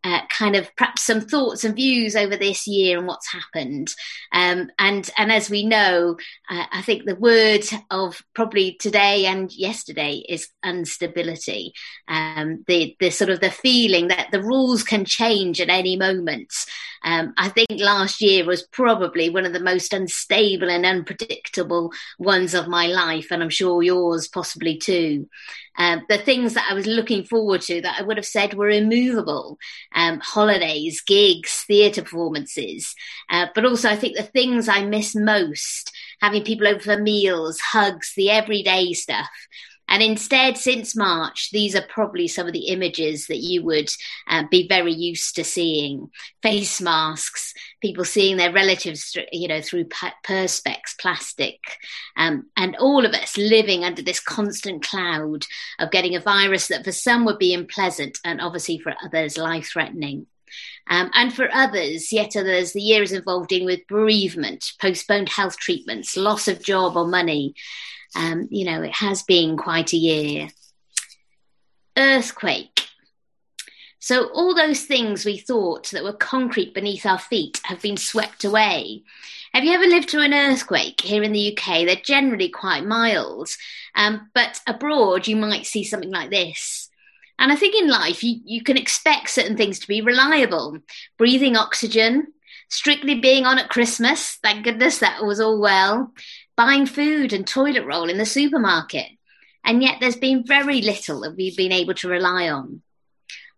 uh, 0.03 0.21
kind 0.29 0.55
of 0.55 0.75
perhaps 0.75 1.03
some 1.03 1.21
thoughts 1.21 1.63
and 1.63 1.75
views 1.75 2.15
over 2.15 2.35
this 2.35 2.65
year 2.65 2.97
and 2.97 3.07
what's 3.07 3.31
happened. 3.31 3.89
Um, 4.31 4.69
and 4.79 5.09
and 5.17 5.31
as 5.31 5.49
we 5.49 5.65
know, 5.65 6.17
uh, 6.49 6.65
I 6.71 6.81
think 6.81 7.05
the 7.05 7.15
word 7.15 7.63
of 7.91 8.21
probably 8.33 8.77
today 8.79 9.25
and 9.25 9.51
yesterday 9.51 10.23
is 10.27 10.49
instability. 10.65 11.73
Um, 12.07 12.63
the 12.67 12.95
the 12.99 13.11
sort 13.11 13.29
of 13.29 13.41
the 13.41 13.51
feeling 13.51 14.07
that 14.07 14.29
the 14.31 14.41
rules 14.41 14.83
can 14.83 15.05
change 15.05 15.61
at 15.61 15.69
any 15.69 15.97
moment. 15.97 16.51
Um, 17.03 17.33
I 17.37 17.49
think 17.49 17.67
last 17.77 18.21
year 18.21 18.45
was 18.45 18.63
probably 18.63 19.29
one 19.29 19.45
of 19.45 19.53
the 19.53 19.59
most 19.59 19.93
unstable 19.93 20.69
and 20.69 20.85
unpredictable 20.85 21.91
ones 22.19 22.53
of 22.53 22.67
my 22.67 22.87
life, 22.87 23.27
and 23.31 23.41
I'm 23.41 23.49
sure 23.49 23.81
yours 23.81 24.27
possibly 24.27 24.77
too. 24.77 25.27
Um, 25.77 26.03
the 26.09 26.17
things 26.17 26.53
that 26.53 26.67
I 26.69 26.73
was 26.73 26.85
looking 26.85 27.23
forward 27.23 27.61
to 27.61 27.81
that 27.81 27.97
I 27.99 28.03
would 28.03 28.17
have 28.17 28.25
said 28.25 28.53
were 28.53 28.69
immovable 28.69 29.57
um, 29.95 30.19
holidays, 30.19 31.01
gigs, 31.01 31.63
theatre 31.67 32.03
performances. 32.03 32.93
Uh, 33.29 33.47
but 33.55 33.65
also, 33.65 33.89
I 33.89 33.95
think 33.95 34.17
the 34.17 34.23
things 34.23 34.67
I 34.67 34.85
miss 34.85 35.15
most 35.15 35.91
having 36.21 36.43
people 36.43 36.67
over 36.67 36.79
for 36.79 36.97
meals, 36.97 37.59
hugs, 37.59 38.13
the 38.15 38.29
everyday 38.29 38.93
stuff. 38.93 39.29
And 39.91 40.01
instead, 40.01 40.57
since 40.57 40.95
March, 40.95 41.49
these 41.51 41.75
are 41.75 41.85
probably 41.89 42.29
some 42.29 42.47
of 42.47 42.53
the 42.53 42.67
images 42.69 43.27
that 43.27 43.39
you 43.39 43.61
would 43.65 43.89
uh, 44.25 44.43
be 44.49 44.65
very 44.65 44.93
used 44.93 45.35
to 45.35 45.43
seeing: 45.43 46.09
face 46.41 46.79
masks, 46.79 47.53
people 47.81 48.05
seeing 48.05 48.37
their 48.37 48.53
relatives, 48.53 49.17
you 49.33 49.49
know, 49.49 49.59
through 49.59 49.89
perspex, 50.25 50.97
plastic, 50.97 51.59
um, 52.15 52.45
and 52.55 52.77
all 52.77 53.05
of 53.05 53.13
us 53.13 53.37
living 53.37 53.83
under 53.83 54.01
this 54.01 54.21
constant 54.21 54.81
cloud 54.81 55.45
of 55.77 55.91
getting 55.91 56.15
a 56.15 56.21
virus 56.21 56.69
that 56.69 56.85
for 56.85 56.93
some 56.93 57.25
would 57.25 57.37
be 57.37 57.53
unpleasant 57.53 58.17
and 58.23 58.39
obviously 58.39 58.79
for 58.79 58.95
others 59.03 59.37
life-threatening. 59.37 60.25
Um, 60.89 61.11
and 61.13 61.33
for 61.33 61.49
others, 61.53 62.11
yet 62.11 62.35
others, 62.35 62.73
the 62.73 62.81
year 62.81 63.03
is 63.03 63.11
involved 63.11 63.51
in 63.51 63.65
with 63.65 63.87
bereavement, 63.87 64.73
postponed 64.79 65.29
health 65.29 65.57
treatments, 65.57 66.17
loss 66.17 66.47
of 66.47 66.63
job 66.63 66.97
or 66.97 67.07
money, 67.07 67.55
um, 68.15 68.47
you 68.49 68.65
know, 68.65 68.81
it 68.81 68.93
has 68.93 69.23
been 69.23 69.57
quite 69.57 69.93
a 69.93 69.97
year. 69.97 70.49
Earthquake. 71.97 72.87
So, 73.99 74.29
all 74.29 74.55
those 74.55 74.85
things 74.85 75.25
we 75.25 75.37
thought 75.37 75.91
that 75.91 76.03
were 76.03 76.13
concrete 76.13 76.73
beneath 76.73 77.05
our 77.05 77.19
feet 77.19 77.61
have 77.65 77.81
been 77.81 77.97
swept 77.97 78.43
away. 78.43 79.03
Have 79.53 79.63
you 79.63 79.73
ever 79.73 79.85
lived 79.85 80.09
through 80.09 80.23
an 80.23 80.33
earthquake 80.33 81.01
here 81.01 81.21
in 81.23 81.33
the 81.33 81.55
UK? 81.55 81.85
They're 81.85 81.95
generally 81.95 82.49
quite 82.49 82.85
mild, 82.85 83.49
um, 83.95 84.29
but 84.33 84.59
abroad 84.65 85.27
you 85.27 85.35
might 85.35 85.65
see 85.65 85.83
something 85.83 86.09
like 86.09 86.31
this. 86.31 86.80
And 87.41 87.51
I 87.51 87.55
think 87.55 87.73
in 87.73 87.89
life 87.89 88.23
you, 88.23 88.39
you 88.45 88.61
can 88.61 88.77
expect 88.77 89.31
certain 89.31 89.57
things 89.57 89.79
to 89.79 89.87
be 89.87 90.01
reliable 90.01 90.77
breathing 91.17 91.57
oxygen, 91.57 92.27
strictly 92.69 93.15
being 93.15 93.47
on 93.47 93.57
at 93.57 93.67
Christmas, 93.67 94.37
thank 94.43 94.63
goodness 94.63 94.99
that 94.99 95.25
was 95.25 95.39
all 95.39 95.59
well, 95.59 96.13
buying 96.55 96.85
food 96.85 97.33
and 97.33 97.47
toilet 97.47 97.83
roll 97.83 98.11
in 98.11 98.19
the 98.19 98.27
supermarket. 98.27 99.07
And 99.65 99.81
yet 99.81 99.95
there's 99.99 100.15
been 100.15 100.45
very 100.45 100.83
little 100.83 101.21
that 101.21 101.35
we've 101.35 101.57
been 101.57 101.71
able 101.71 101.95
to 101.95 102.07
rely 102.07 102.47
on. 102.47 102.83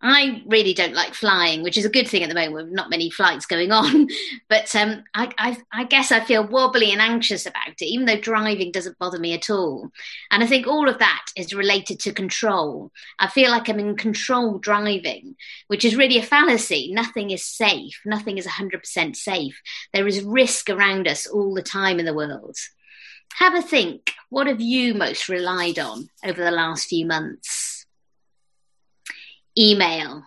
I 0.06 0.44
really 0.46 0.74
don't 0.74 0.94
like 0.94 1.14
flying, 1.14 1.64
which 1.64 1.78
is 1.78 1.86
a 1.86 1.90
good 1.90 2.10
thing 2.10 2.24
at 2.24 2.30
the 2.30 2.36
moment 2.36 2.54
with 2.54 2.74
not 2.74 2.90
many 2.90 3.10
flights 3.10 3.46
going 3.46 3.72
on. 3.72 4.08
But 4.50 4.76
um, 4.76 5.04
I, 5.16 5.32
I, 5.38 5.58
I, 5.72 5.84
guess 5.86 6.12
I 6.12 6.20
feel 6.20 6.46
wobbly 6.46 6.92
and 6.92 7.02
anxious 7.02 7.46
about 7.46 7.70
it, 7.70 7.86
even 7.86 8.06
though 8.06 8.20
driving 8.20 8.72
doesn't 8.72 9.00
bother 9.00 9.18
me 9.18 9.34
at 9.34 9.50
all. 9.50 9.90
And 10.30 10.44
I 10.44 10.48
think 10.48 10.68
all 10.68 10.88
of 10.88 11.00
that 11.00 11.26
is 11.36 11.56
related 11.56 12.00
to 12.02 12.14
control. 12.14 12.92
I 13.18 13.30
feel 13.30 13.50
like 13.50 13.68
I'm 13.68 13.80
in 13.80 13.96
control 13.96 14.60
driving, 14.60 15.36
which 15.68 15.86
is 15.86 15.96
really 15.96 16.20
a 16.20 16.24
fallacy. 16.24 16.92
Nothing 16.94 17.32
is 17.32 17.44
safe, 17.44 18.00
nothing 18.06 18.38
is 18.38 18.46
100% 18.46 19.16
safe. 19.16 19.60
There 19.94 20.08
is 20.08 20.22
risk 20.22 20.70
around 20.70 21.08
us 21.08 21.26
all 21.26 21.56
the 21.56 21.64
time 21.64 22.00
in 22.00 22.06
the 22.06 22.14
world. 22.14 22.58
Have 23.38 23.56
a 23.56 23.62
think. 23.62 24.12
What 24.30 24.48
have 24.48 24.62
you 24.62 24.94
most 24.94 25.30
relied 25.30 25.80
on 25.80 26.10
over 26.24 26.44
the 26.44 26.52
last 26.52 26.88
few 26.88 27.08
months? 27.08 27.63
Email. 29.58 30.24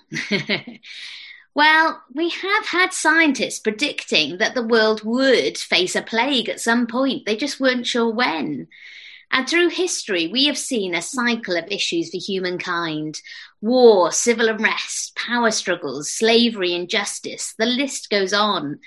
well, 1.55 2.03
we 2.15 2.31
have 2.31 2.67
had 2.67 2.93
scientists 2.93 3.59
predicting 3.59 4.39
that 4.39 4.55
the 4.55 4.67
world 4.67 5.03
would 5.05 5.59
face 5.59 5.97
a 5.97 6.03
plague 6.03 6.49
at 6.49 6.61
some 6.61 6.87
point. 6.87 7.27
They 7.27 7.37
just 7.37 7.61
weren't 7.61 7.87
sure 7.87 8.13
when. 8.13 8.69
And 9.33 9.49
through 9.49 9.71
history, 9.71 10.29
we 10.29 10.47
have 10.47 10.59
seen 10.59 10.95
a 10.95 11.03
cycle 11.03 11.57
of 11.57 11.65
issues 11.69 12.11
for 12.11 12.19
humankind 12.19 13.21
war, 13.61 14.13
civil 14.13 14.49
unrest, 14.49 15.17
power 15.17 15.51
struggles, 15.51 16.13
slavery, 16.13 16.73
injustice. 16.75 17.55
The 17.59 17.67
list 17.67 18.09
goes 18.09 18.33
on. 18.33 18.79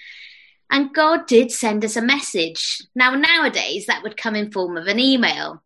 And 0.72 0.94
God 0.94 1.26
did 1.26 1.52
send 1.52 1.84
us 1.84 1.96
a 1.96 2.02
message. 2.02 2.82
Now, 2.96 3.16
nowadays, 3.16 3.88
that 3.88 4.04
would 4.04 4.18
come 4.18 4.36
in 4.36 4.52
form 4.52 4.78
of 4.78 4.88
an 4.88 5.00
email. 5.00 5.64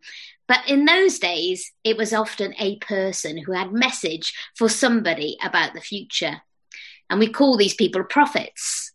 But 0.48 0.68
in 0.68 0.86
those 0.86 1.20
days, 1.20 1.72
it 1.84 1.98
was 1.98 2.14
often 2.14 2.54
a 2.60 2.78
person 2.80 3.38
who 3.38 3.54
had 3.54 3.72
message 3.72 4.34
for 4.56 4.70
somebody 4.70 5.38
about 5.44 5.74
the 5.74 5.82
future. 5.82 6.42
And 7.10 7.20
we 7.20 7.30
call 7.30 7.58
these 7.58 7.76
people 7.76 8.04
prophets. 8.04 8.92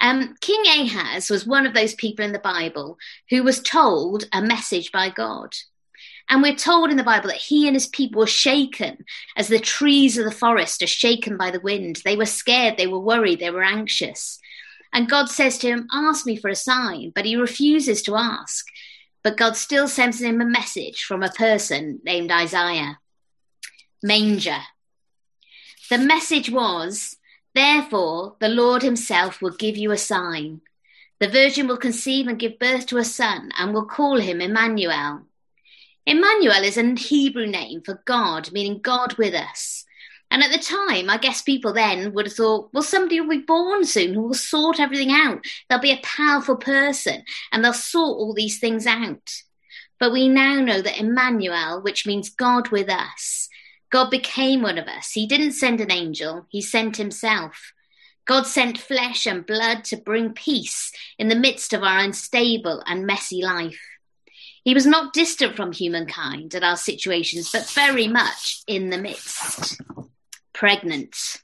Um, 0.00 0.34
King 0.40 0.62
Ahaz 0.66 1.30
was 1.30 1.46
one 1.46 1.66
of 1.66 1.74
those 1.74 1.94
people 1.94 2.24
in 2.24 2.32
the 2.32 2.38
Bible 2.38 2.96
who 3.28 3.42
was 3.42 3.60
told 3.60 4.24
a 4.32 4.40
message 4.40 4.90
by 4.92 5.10
God. 5.10 5.54
And 6.28 6.42
we're 6.42 6.54
told 6.54 6.90
in 6.90 6.96
the 6.96 7.02
Bible 7.02 7.28
that 7.28 7.36
he 7.36 7.66
and 7.66 7.74
his 7.74 7.88
people 7.88 8.20
were 8.20 8.26
shaken 8.26 9.04
as 9.36 9.48
the 9.48 9.58
trees 9.58 10.16
of 10.16 10.24
the 10.24 10.30
forest 10.30 10.80
are 10.80 10.86
shaken 10.86 11.36
by 11.36 11.50
the 11.50 11.60
wind. 11.60 12.00
They 12.04 12.16
were 12.16 12.26
scared, 12.26 12.76
they 12.76 12.86
were 12.86 13.00
worried, 13.00 13.40
they 13.40 13.50
were 13.50 13.64
anxious. 13.64 14.38
And 14.92 15.10
God 15.10 15.28
says 15.28 15.58
to 15.58 15.68
him, 15.68 15.88
Ask 15.92 16.26
me 16.26 16.36
for 16.36 16.48
a 16.48 16.54
sign, 16.54 17.12
but 17.14 17.24
he 17.24 17.36
refuses 17.36 18.02
to 18.02 18.16
ask. 18.16 18.64
But 19.22 19.36
God 19.36 19.56
still 19.56 19.88
sends 19.88 20.20
him 20.20 20.40
a 20.40 20.44
message 20.44 21.04
from 21.04 21.22
a 21.22 21.30
person 21.30 22.00
named 22.04 22.30
Isaiah. 22.30 22.98
Manger. 24.02 24.60
The 25.90 25.98
message 25.98 26.50
was, 26.50 27.16
Therefore, 27.54 28.36
the 28.40 28.48
Lord 28.48 28.82
himself 28.82 29.42
will 29.42 29.50
give 29.50 29.76
you 29.76 29.90
a 29.90 29.98
sign. 29.98 30.60
The 31.18 31.28
virgin 31.28 31.66
will 31.66 31.76
conceive 31.76 32.28
and 32.28 32.38
give 32.38 32.58
birth 32.58 32.86
to 32.86 32.96
a 32.96 33.04
son, 33.04 33.50
and 33.58 33.74
will 33.74 33.86
call 33.86 34.18
him 34.18 34.40
Emmanuel. 34.40 35.26
Emmanuel 36.06 36.64
is 36.64 36.78
a 36.78 36.94
Hebrew 36.94 37.46
name 37.46 37.82
for 37.82 38.02
God, 38.06 38.52
meaning 38.52 38.80
God 38.80 39.18
with 39.18 39.34
us. 39.34 39.84
And 40.30 40.44
at 40.44 40.52
the 40.52 40.58
time, 40.58 41.10
I 41.10 41.18
guess 41.18 41.42
people 41.42 41.72
then 41.72 42.12
would 42.12 42.26
have 42.26 42.34
thought, 42.34 42.70
well, 42.72 42.84
somebody 42.84 43.20
will 43.20 43.30
be 43.30 43.38
born 43.38 43.84
soon 43.84 44.14
who 44.14 44.22
will 44.22 44.34
sort 44.34 44.78
everything 44.78 45.10
out. 45.10 45.44
They'll 45.68 45.80
be 45.80 45.90
a 45.90 46.00
powerful 46.04 46.56
person 46.56 47.24
and 47.50 47.64
they'll 47.64 47.72
sort 47.72 48.18
all 48.18 48.32
these 48.32 48.60
things 48.60 48.86
out. 48.86 49.28
But 49.98 50.12
we 50.12 50.28
now 50.28 50.60
know 50.60 50.80
that 50.80 51.00
Emmanuel, 51.00 51.82
which 51.82 52.06
means 52.06 52.30
God 52.30 52.68
with 52.68 52.88
us, 52.88 53.48
God 53.90 54.08
became 54.08 54.62
one 54.62 54.78
of 54.78 54.86
us. 54.86 55.10
He 55.10 55.26
didn't 55.26 55.52
send 55.52 55.80
an 55.80 55.90
angel, 55.90 56.46
he 56.48 56.62
sent 56.62 56.96
himself. 56.96 57.72
God 58.24 58.46
sent 58.46 58.78
flesh 58.78 59.26
and 59.26 59.44
blood 59.44 59.82
to 59.84 59.96
bring 59.96 60.32
peace 60.32 60.92
in 61.18 61.28
the 61.28 61.34
midst 61.34 61.72
of 61.72 61.82
our 61.82 61.98
unstable 61.98 62.84
and 62.86 63.04
messy 63.04 63.42
life. 63.42 63.80
He 64.62 64.74
was 64.74 64.86
not 64.86 65.12
distant 65.12 65.56
from 65.56 65.72
humankind 65.72 66.54
and 66.54 66.64
our 66.64 66.76
situations, 66.76 67.50
but 67.50 67.68
very 67.70 68.06
much 68.06 68.62
in 68.68 68.90
the 68.90 68.98
midst 68.98 69.80
pregnant. 70.60 71.38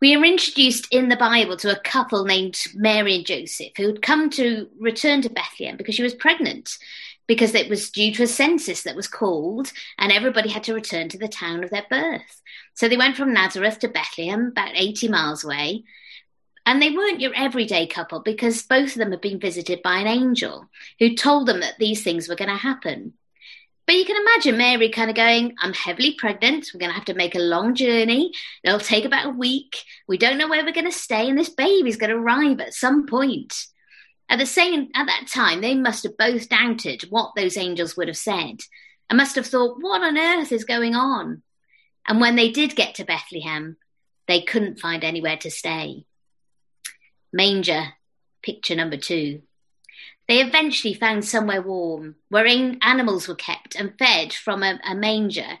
We 0.00 0.14
are 0.14 0.24
introduced 0.24 0.86
in 0.92 1.08
the 1.08 1.16
Bible 1.16 1.56
to 1.56 1.76
a 1.76 1.80
couple 1.80 2.24
named 2.24 2.56
Mary 2.72 3.16
and 3.16 3.26
Joseph 3.26 3.72
who 3.76 3.88
had 3.88 4.00
come 4.00 4.30
to 4.30 4.68
return 4.78 5.22
to 5.22 5.28
Bethlehem 5.28 5.76
because 5.76 5.96
she 5.96 6.04
was 6.04 6.14
pregnant, 6.14 6.78
because 7.26 7.52
it 7.52 7.68
was 7.68 7.90
due 7.90 8.14
to 8.14 8.22
a 8.22 8.26
census 8.28 8.84
that 8.84 8.94
was 8.94 9.08
called 9.08 9.72
and 9.98 10.12
everybody 10.12 10.48
had 10.48 10.62
to 10.64 10.72
return 10.72 11.08
to 11.08 11.18
the 11.18 11.26
town 11.26 11.64
of 11.64 11.70
their 11.70 11.84
birth. 11.90 12.40
So 12.74 12.88
they 12.88 12.96
went 12.96 13.16
from 13.16 13.32
Nazareth 13.32 13.80
to 13.80 13.88
Bethlehem, 13.88 14.52
about 14.52 14.76
80 14.76 15.08
miles 15.08 15.42
away. 15.42 15.82
And 16.64 16.80
they 16.80 16.90
weren't 16.90 17.20
your 17.20 17.34
everyday 17.34 17.88
couple 17.88 18.20
because 18.20 18.62
both 18.62 18.90
of 18.90 18.98
them 18.98 19.10
had 19.10 19.20
been 19.20 19.40
visited 19.40 19.82
by 19.82 19.98
an 19.98 20.06
angel 20.06 20.70
who 21.00 21.16
told 21.16 21.48
them 21.48 21.58
that 21.58 21.80
these 21.80 22.04
things 22.04 22.28
were 22.28 22.36
going 22.36 22.50
to 22.50 22.56
happen. 22.56 23.14
But 23.90 23.96
you 23.96 24.04
can 24.04 24.22
imagine 24.22 24.56
Mary 24.56 24.88
kind 24.88 25.10
of 25.10 25.16
going, 25.16 25.56
I'm 25.58 25.72
heavily 25.72 26.14
pregnant. 26.14 26.70
We're 26.72 26.78
going 26.78 26.90
to 26.90 26.94
have 26.94 27.06
to 27.06 27.14
make 27.14 27.34
a 27.34 27.40
long 27.40 27.74
journey. 27.74 28.30
It'll 28.62 28.78
take 28.78 29.04
about 29.04 29.26
a 29.26 29.30
week. 29.30 29.82
We 30.06 30.16
don't 30.16 30.38
know 30.38 30.48
where 30.48 30.64
we're 30.64 30.70
going 30.70 30.84
to 30.84 30.92
stay, 30.92 31.28
and 31.28 31.36
this 31.36 31.48
baby's 31.48 31.96
going 31.96 32.10
to 32.10 32.16
arrive 32.16 32.60
at 32.60 32.72
some 32.72 33.08
point. 33.08 33.52
At 34.28 34.38
the 34.38 34.46
same 34.46 34.90
at 34.94 35.06
that 35.06 35.26
time, 35.26 35.60
they 35.60 35.74
must 35.74 36.04
have 36.04 36.16
both 36.16 36.48
doubted 36.48 37.06
what 37.10 37.32
those 37.34 37.56
angels 37.56 37.96
would 37.96 38.06
have 38.06 38.16
said, 38.16 38.60
and 39.08 39.16
must 39.16 39.34
have 39.34 39.48
thought, 39.48 39.82
"What 39.82 40.02
on 40.02 40.16
earth 40.16 40.52
is 40.52 40.62
going 40.64 40.94
on?" 40.94 41.42
And 42.06 42.20
when 42.20 42.36
they 42.36 42.52
did 42.52 42.76
get 42.76 42.94
to 42.94 43.04
Bethlehem, 43.04 43.76
they 44.28 44.40
couldn't 44.40 44.78
find 44.78 45.02
anywhere 45.02 45.38
to 45.38 45.50
stay. 45.50 46.04
Manger, 47.32 47.94
picture 48.40 48.76
number 48.76 48.98
two. 48.98 49.42
They 50.28 50.40
eventually 50.40 50.94
found 50.94 51.24
somewhere 51.24 51.62
warm 51.62 52.16
where 52.28 52.46
animals 52.46 53.26
were 53.26 53.34
kept 53.34 53.74
and 53.74 53.98
fed 53.98 54.32
from 54.32 54.62
a, 54.62 54.78
a 54.84 54.94
manger. 54.94 55.58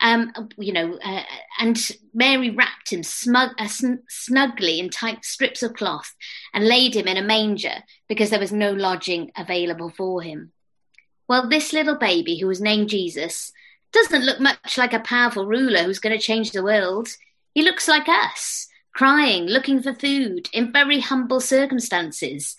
Um, 0.00 0.32
you 0.58 0.72
know, 0.72 0.98
uh, 1.02 1.22
and 1.58 1.78
Mary 2.12 2.50
wrapped 2.50 2.92
him 2.92 3.02
smug, 3.02 3.52
uh, 3.58 3.68
sn- 3.68 4.02
snugly 4.08 4.78
in 4.78 4.90
tight 4.90 5.24
strips 5.24 5.62
of 5.62 5.74
cloth 5.74 6.14
and 6.52 6.66
laid 6.68 6.94
him 6.94 7.06
in 7.06 7.16
a 7.16 7.22
manger 7.22 7.82
because 8.08 8.30
there 8.30 8.40
was 8.40 8.52
no 8.52 8.72
lodging 8.72 9.30
available 9.36 9.88
for 9.88 10.20
him. 10.20 10.52
Well, 11.28 11.48
this 11.48 11.72
little 11.72 11.96
baby, 11.96 12.38
who 12.38 12.46
was 12.46 12.60
named 12.60 12.88
Jesus, 12.88 13.52
doesn't 13.92 14.24
look 14.24 14.40
much 14.40 14.76
like 14.76 14.92
a 14.92 15.00
powerful 15.00 15.46
ruler 15.46 15.82
who's 15.82 15.98
going 15.98 16.16
to 16.16 16.22
change 16.22 16.52
the 16.52 16.62
world. 16.62 17.08
He 17.54 17.62
looks 17.62 17.88
like 17.88 18.08
us, 18.08 18.68
crying, 18.94 19.44
looking 19.46 19.82
for 19.82 19.94
food 19.94 20.48
in 20.52 20.72
very 20.72 21.00
humble 21.00 21.40
circumstances, 21.40 22.56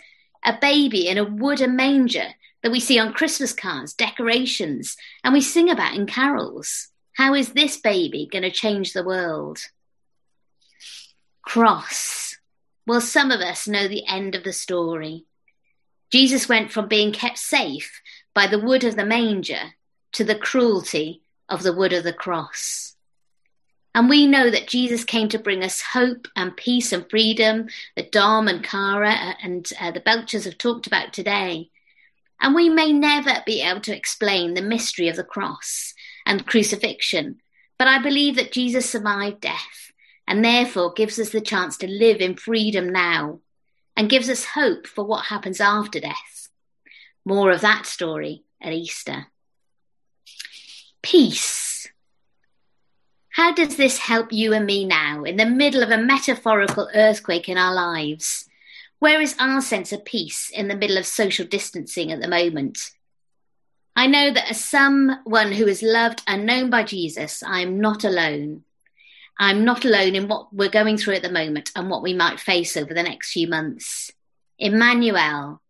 a 0.48 0.58
baby 0.60 1.10
in 1.10 1.18
a 1.18 1.26
wooden 1.26 1.76
manger 1.76 2.30
that 2.64 2.72
we 2.72 2.80
see 2.80 2.98
on 2.98 3.12
Christmas 3.12 3.52
cards, 3.52 3.94
decorations, 3.94 4.96
and 5.24 5.34
we 5.34 5.42
sing 5.42 5.70
about 5.70 5.94
in 5.94 6.08
carols. 6.08 6.88
How 7.14 7.34
is 7.34 7.50
this 7.50 7.78
baby 7.78 8.30
going 8.32 8.44
to 8.44 8.50
change 8.50 8.94
the 8.94 9.04
world? 9.04 9.60
Cross. 11.42 12.38
Well, 12.86 13.02
some 13.02 13.30
of 13.30 13.42
us 13.42 13.68
know 13.68 13.90
the 13.90 14.08
end 14.08 14.36
of 14.36 14.46
the 14.46 14.54
story. 14.54 15.26
Jesus 16.12 16.48
went 16.48 16.72
from 16.72 16.88
being 16.88 17.12
kept 17.12 17.38
safe 17.38 18.02
by 18.34 18.48
the 18.48 18.60
wood 18.60 18.86
of 18.86 18.96
the 18.96 19.06
manger 19.06 19.74
to 20.14 20.24
the 20.24 20.36
cruelty 20.36 21.24
of 21.50 21.64
the 21.64 21.74
wood 21.74 21.92
of 21.92 22.06
the 22.06 22.14
cross. 22.14 22.96
And 23.98 24.10
we 24.10 24.28
know 24.28 24.52
that 24.52 24.68
Jesus 24.68 25.04
came 25.04 25.28
to 25.30 25.40
bring 25.40 25.64
us 25.64 25.82
hope 25.82 26.28
and 26.36 26.56
peace 26.56 26.92
and 26.92 27.10
freedom 27.10 27.68
that 27.96 28.12
Dom 28.12 28.48
and 28.48 28.64
Cara 28.64 29.36
and 29.42 29.68
uh, 29.82 29.90
the 29.90 30.00
Belchers 30.00 30.46
have 30.46 30.60
talked 30.60 30.86
about 30.86 31.14
today. 31.14 31.72
And 32.40 32.54
we 32.54 32.70
may 32.70 32.94
never 32.94 33.42
be 33.44 33.64
able 33.64 33.82
to 33.82 33.98
explain 33.98 34.54
the 34.54 34.62
mystery 34.62 35.08
of 35.08 35.16
the 35.16 35.24
cross 35.24 35.96
and 36.28 36.46
crucifixion, 36.46 37.42
but 37.80 37.88
I 37.88 37.98
believe 37.98 38.36
that 38.36 38.52
Jesus 38.52 38.88
survived 38.88 39.42
death 39.42 39.92
and 40.28 40.46
therefore 40.46 40.94
gives 40.94 41.18
us 41.18 41.32
the 41.32 41.42
chance 41.42 41.76
to 41.78 41.88
live 41.88 42.22
in 42.22 42.36
freedom 42.36 42.90
now 42.90 43.40
and 43.96 44.12
gives 44.12 44.30
us 44.30 44.46
hope 44.46 44.86
for 44.86 45.06
what 45.06 45.26
happens 45.26 45.60
after 45.60 46.00
death. 46.00 46.50
More 47.26 47.50
of 47.50 47.62
that 47.62 47.88
story 47.88 48.44
at 48.62 48.74
Easter. 48.74 49.26
Peace. 51.02 51.67
How 53.38 53.52
does 53.52 53.76
this 53.76 54.00
help 54.00 54.34
you 54.34 54.52
and 54.54 54.66
me 54.66 54.84
now 54.84 55.24
in 55.24 55.38
the 55.38 55.46
middle 55.46 55.84
of 55.84 55.92
a 55.92 55.98
metaphorical 56.02 56.90
earthquake 56.96 57.48
in 57.48 57.56
our 57.56 57.72
lives? 57.72 58.50
Where 58.98 59.22
is 59.22 59.36
our 59.40 59.62
sense 59.62 59.92
of 59.92 60.04
peace 60.04 60.50
in 60.50 60.70
the 60.70 60.76
middle 60.76 60.98
of 60.98 61.06
social 61.06 61.46
distancing 61.46 62.12
at 62.12 62.20
the 62.20 62.28
moment? 62.28 62.80
I 63.96 64.08
know 64.08 64.32
that 64.34 64.50
as 64.50 64.66
someone 64.66 65.52
who 65.52 65.68
is 65.68 65.84
loved 65.84 66.24
and 66.26 66.48
known 66.48 66.72
by 66.72 66.82
Jesus, 66.82 67.44
I 67.44 67.62
am 67.62 67.80
not 67.80 68.04
alone. 68.04 68.64
I'm 69.38 69.64
not 69.64 69.86
alone 69.86 70.16
in 70.16 70.28
what 70.28 70.52
we're 70.52 70.70
going 70.70 70.98
through 70.98 71.18
at 71.18 71.22
the 71.22 71.32
moment 71.32 71.70
and 71.76 71.92
what 71.92 72.02
we 72.02 72.16
might 72.16 72.40
face 72.40 72.76
over 72.76 72.92
the 72.92 73.04
next 73.04 73.34
few 73.34 73.48
months. 73.48 74.12
Emmanuel, 74.58 75.62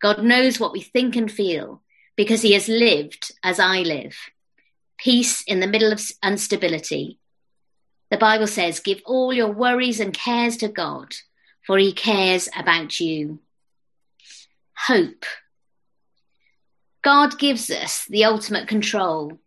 God 0.00 0.22
knows 0.22 0.60
what 0.60 0.72
we 0.72 0.80
think 0.80 1.16
and 1.16 1.28
feel 1.28 1.82
because 2.14 2.42
he 2.42 2.52
has 2.52 2.68
lived 2.68 3.32
as 3.42 3.58
I 3.58 3.80
live. 3.80 4.16
Peace 4.98 5.42
in 5.42 5.60
the 5.60 5.66
middle 5.66 5.92
of 5.92 6.00
instability. 6.24 7.18
The 8.10 8.16
Bible 8.16 8.46
says, 8.46 8.80
Give 8.80 9.00
all 9.04 9.32
your 9.32 9.52
worries 9.52 10.00
and 10.00 10.14
cares 10.14 10.56
to 10.58 10.68
God, 10.68 11.14
for 11.66 11.78
he 11.78 11.92
cares 11.92 12.48
about 12.56 12.98
you. 13.00 13.40
Hope. 14.86 15.24
God 17.02 17.38
gives 17.38 17.70
us 17.70 18.04
the 18.06 18.24
ultimate 18.24 18.66
control, 18.66 19.38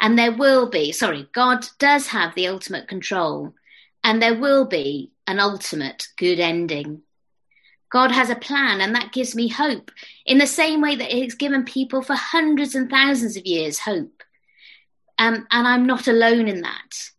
and 0.00 0.18
there 0.18 0.32
will 0.32 0.68
be, 0.68 0.90
sorry, 0.90 1.28
God 1.32 1.64
does 1.78 2.08
have 2.08 2.34
the 2.34 2.48
ultimate 2.48 2.88
control, 2.88 3.54
and 4.02 4.20
there 4.20 4.38
will 4.38 4.64
be 4.64 5.12
an 5.26 5.38
ultimate 5.38 6.08
good 6.16 6.40
ending. 6.40 7.02
God 7.88 8.10
has 8.10 8.30
a 8.30 8.34
plan, 8.34 8.80
and 8.80 8.96
that 8.96 9.12
gives 9.12 9.36
me 9.36 9.46
hope 9.46 9.92
in 10.26 10.38
the 10.38 10.46
same 10.48 10.80
way 10.80 10.96
that 10.96 11.12
He's 11.12 11.36
given 11.36 11.64
people 11.64 12.02
for 12.02 12.16
hundreds 12.16 12.74
and 12.74 12.90
thousands 12.90 13.36
of 13.36 13.46
years 13.46 13.78
hope. 13.78 14.23
Um, 15.18 15.46
and 15.50 15.66
I'm 15.68 15.86
not 15.86 16.08
alone 16.08 16.48
in 16.48 16.62
that. 16.62 17.10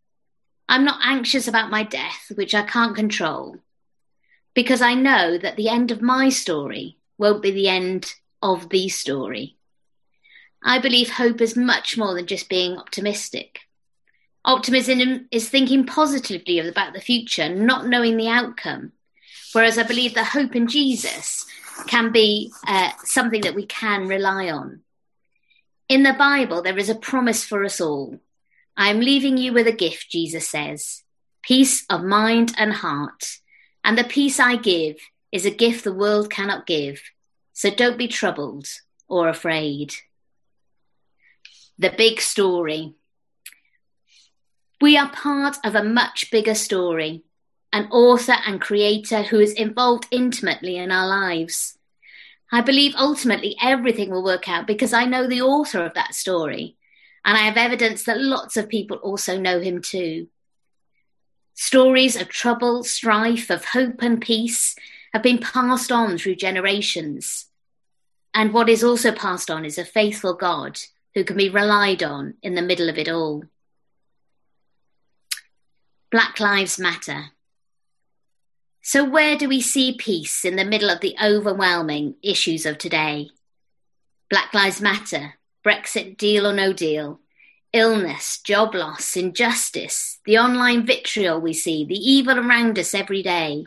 I'm 0.68 0.84
not 0.84 1.00
anxious 1.04 1.48
about 1.48 1.70
my 1.70 1.84
death, 1.84 2.32
which 2.36 2.56
I 2.56 2.64
can't 2.64 2.96
control, 2.96 3.58
because 4.54 4.82
I 4.82 4.96
know 4.96 5.38
that 5.38 5.56
the 5.56 5.70
end 5.70 5.92
of 5.92 6.02
my 6.02 6.30
story 6.30 6.98
won't 7.18 7.44
be 7.44 7.52
the 7.52 7.70
end 7.70 8.14
of 8.42 8.70
the 8.70 8.90
story. 8.90 9.58
I 10.64 10.80
believe 10.80 11.12
hope 11.12 11.42
is 11.42 11.56
much 11.56 11.98
more 11.98 12.16
than 12.16 12.26
just 12.26 12.50
being 12.50 12.78
optimistic. 12.78 13.60
Optimism 14.44 15.28
is 15.32 15.50
thinking 15.50 15.86
positively 15.86 16.60
about 16.60 16.94
the 16.94 17.02
future, 17.02 17.50
not 17.50 17.88
knowing 17.88 18.18
the 18.18 18.28
outcome, 18.28 18.92
Whereas 19.56 19.78
I 19.78 19.84
believe 19.84 20.16
that 20.16 20.28
hope 20.28 20.54
in 20.54 20.68
Jesus 20.68 21.46
can 21.88 22.12
be 22.12 22.52
uh, 22.68 22.92
something 23.06 23.40
that 23.44 23.56
we 23.56 23.66
can 23.66 24.06
rely 24.06 24.50
on. 24.50 24.82
In 25.88 26.04
the 26.04 26.14
Bible, 26.14 26.62
there 26.62 26.78
is 26.78 26.90
a 26.90 26.96
promise 26.96 27.44
for 27.44 27.64
us 27.64 27.80
all. 27.80 28.20
I 28.76 28.90
am 28.90 29.00
leaving 29.00 29.38
you 29.38 29.54
with 29.54 29.68
a 29.68 29.72
gift, 29.72 30.10
Jesus 30.10 30.50
says 30.50 31.04
peace 31.44 31.86
of 31.92 32.04
mind 32.04 32.52
and 32.58 32.74
heart. 32.74 33.38
And 33.84 33.96
the 33.96 34.04
peace 34.04 34.40
I 34.40 34.56
give 34.56 34.98
is 35.32 35.46
a 35.46 35.52
gift 35.52 35.84
the 35.84 35.94
world 35.94 36.32
cannot 36.32 36.66
give. 36.66 37.00
So 37.54 37.70
don't 37.70 38.00
be 38.00 38.08
troubled 38.08 38.68
or 39.08 39.30
afraid. 39.30 39.94
The 41.78 41.94
big 41.96 42.20
story. 42.20 42.96
We 44.82 44.98
are 44.98 45.10
part 45.10 45.58
of 45.64 45.76
a 45.76 45.84
much 45.84 46.32
bigger 46.32 46.56
story 46.56 47.24
an 47.76 47.90
author 47.92 48.38
and 48.48 48.62
creator 48.62 49.24
who 49.24 49.38
is 49.38 49.52
involved 49.52 50.08
intimately 50.10 50.78
in 50.78 50.94
our 50.94 51.06
lives. 51.06 51.75
I 52.52 52.62
believe 52.62 52.94
ultimately 52.96 53.56
everything 53.62 54.12
will 54.12 54.24
work 54.24 54.48
out 54.48 54.68
because 54.68 54.94
I 54.94 55.06
know 55.06 55.28
the 55.28 55.42
author 55.42 55.84
of 55.84 55.94
that 55.96 56.16
story, 56.16 56.78
and 57.24 57.38
I 57.38 57.42
have 57.42 57.58
evidence 57.58 58.04
that 58.04 58.20
lots 58.20 58.56
of 58.56 58.70
people 58.70 58.98
also 58.98 59.38
know 59.38 59.60
him 59.60 59.82
too. 59.82 60.28
Stories 61.56 62.16
of 62.16 62.30
trouble, 62.30 62.84
strife, 62.84 63.50
of 63.50 63.66
hope 63.66 64.02
and 64.02 64.22
peace 64.22 64.76
have 65.14 65.24
been 65.24 65.40
passed 65.40 65.92
on 65.92 66.18
through 66.18 66.36
generations. 66.36 67.46
And 68.34 68.54
what 68.54 68.70
is 68.70 68.84
also 68.84 69.14
passed 69.14 69.50
on 69.50 69.64
is 69.64 69.78
a 69.78 69.86
faithful 69.86 70.34
God 70.34 70.80
who 71.14 71.24
can 71.24 71.38
be 71.38 71.50
relied 71.50 72.04
on 72.04 72.36
in 72.44 72.56
the 72.56 72.62
middle 72.62 72.90
of 72.90 72.98
it 72.98 73.08
all. 73.08 73.46
Black 76.12 76.40
Lives 76.40 76.78
Matter. 76.78 77.32
So, 78.88 79.04
where 79.04 79.36
do 79.36 79.50
we 79.50 79.62
see 79.62 79.98
peace 79.98 80.46
in 80.46 80.58
the 80.58 80.64
middle 80.64 80.92
of 80.92 81.00
the 81.00 81.16
overwhelming 81.20 82.18
issues 82.22 82.68
of 82.68 82.78
today? 82.78 83.32
Black 84.30 84.54
Lives 84.54 84.80
Matter, 84.80 85.40
Brexit 85.66 86.18
deal 86.18 86.46
or 86.46 86.54
no 86.54 86.72
deal, 86.72 87.20
illness, 87.74 88.40
job 88.44 88.76
loss, 88.76 89.18
injustice, 89.18 90.20
the 90.26 90.38
online 90.38 90.86
vitriol 90.86 91.42
we 91.42 91.52
see, 91.52 91.84
the 91.84 91.96
evil 91.96 92.38
around 92.38 92.78
us 92.78 92.94
every 92.94 93.24
day. 93.24 93.66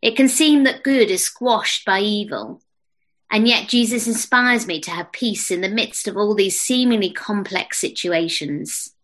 It 0.00 0.16
can 0.16 0.28
seem 0.28 0.64
that 0.64 0.82
good 0.82 1.10
is 1.10 1.24
squashed 1.24 1.84
by 1.84 2.00
evil. 2.00 2.62
And 3.30 3.46
yet, 3.46 3.68
Jesus 3.68 4.06
inspires 4.06 4.66
me 4.66 4.80
to 4.80 4.90
have 4.90 5.12
peace 5.12 5.50
in 5.50 5.60
the 5.60 5.68
midst 5.68 6.08
of 6.08 6.16
all 6.16 6.34
these 6.34 6.58
seemingly 6.58 7.10
complex 7.10 7.78
situations. 7.78 8.94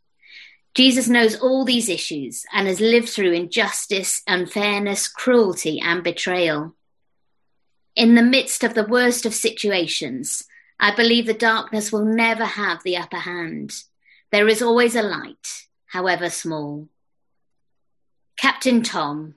Jesus 0.74 1.08
knows 1.08 1.36
all 1.36 1.64
these 1.64 1.88
issues 1.88 2.44
and 2.52 2.66
has 2.66 2.80
lived 2.80 3.08
through 3.08 3.32
injustice, 3.32 4.22
unfairness, 4.26 5.06
cruelty, 5.06 5.80
and 5.80 6.02
betrayal. 6.02 6.74
In 7.94 8.16
the 8.16 8.22
midst 8.22 8.64
of 8.64 8.74
the 8.74 8.86
worst 8.86 9.24
of 9.24 9.34
situations, 9.34 10.44
I 10.80 10.94
believe 10.94 11.26
the 11.26 11.34
darkness 11.34 11.92
will 11.92 12.04
never 12.04 12.44
have 12.44 12.82
the 12.82 12.96
upper 12.96 13.18
hand. 13.18 13.72
There 14.32 14.48
is 14.48 14.62
always 14.62 14.96
a 14.96 15.02
light, 15.02 15.66
however 15.86 16.28
small. 16.28 16.88
Captain 18.36 18.82
Tom. 18.82 19.34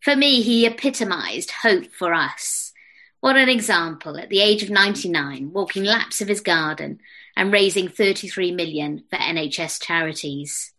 For 0.00 0.14
me, 0.14 0.42
he 0.42 0.66
epitomized 0.66 1.50
hope 1.50 1.90
for 1.92 2.12
us. 2.12 2.74
What 3.20 3.36
an 3.36 3.48
example 3.48 4.18
at 4.18 4.28
the 4.28 4.40
age 4.40 4.62
of 4.62 4.68
99, 4.68 5.50
walking 5.52 5.84
laps 5.84 6.20
of 6.20 6.28
his 6.28 6.42
garden 6.42 7.00
and 7.36 7.52
raising 7.52 7.88
33 7.88 8.52
million 8.52 9.04
for 9.10 9.16
NHS 9.16 9.82
charities. 9.82 10.72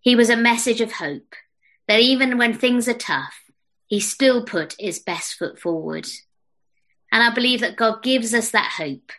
He 0.00 0.14
was 0.14 0.30
a 0.30 0.36
message 0.36 0.80
of 0.80 0.92
hope 0.92 1.34
that 1.88 2.00
even 2.00 2.38
when 2.38 2.54
things 2.54 2.86
are 2.88 2.94
tough, 2.94 3.34
he 3.86 3.98
still 3.98 4.44
put 4.44 4.76
his 4.78 4.98
best 4.98 5.34
foot 5.34 5.58
forward. 5.58 6.06
And 7.10 7.22
I 7.22 7.34
believe 7.34 7.60
that 7.60 7.76
God 7.76 8.02
gives 8.02 8.34
us 8.34 8.50
that 8.50 8.74
hope. 8.76 9.10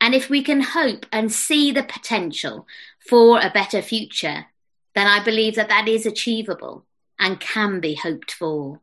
And 0.00 0.14
if 0.14 0.30
we 0.30 0.42
can 0.42 0.60
hope 0.60 1.06
and 1.10 1.32
see 1.32 1.72
the 1.72 1.82
potential 1.82 2.66
for 3.08 3.40
a 3.40 3.50
better 3.50 3.82
future, 3.82 4.46
then 4.94 5.06
I 5.06 5.22
believe 5.24 5.56
that 5.56 5.68
that 5.70 5.88
is 5.88 6.06
achievable 6.06 6.86
and 7.18 7.40
can 7.40 7.80
be 7.80 7.94
hoped 7.94 8.30
for. 8.30 8.80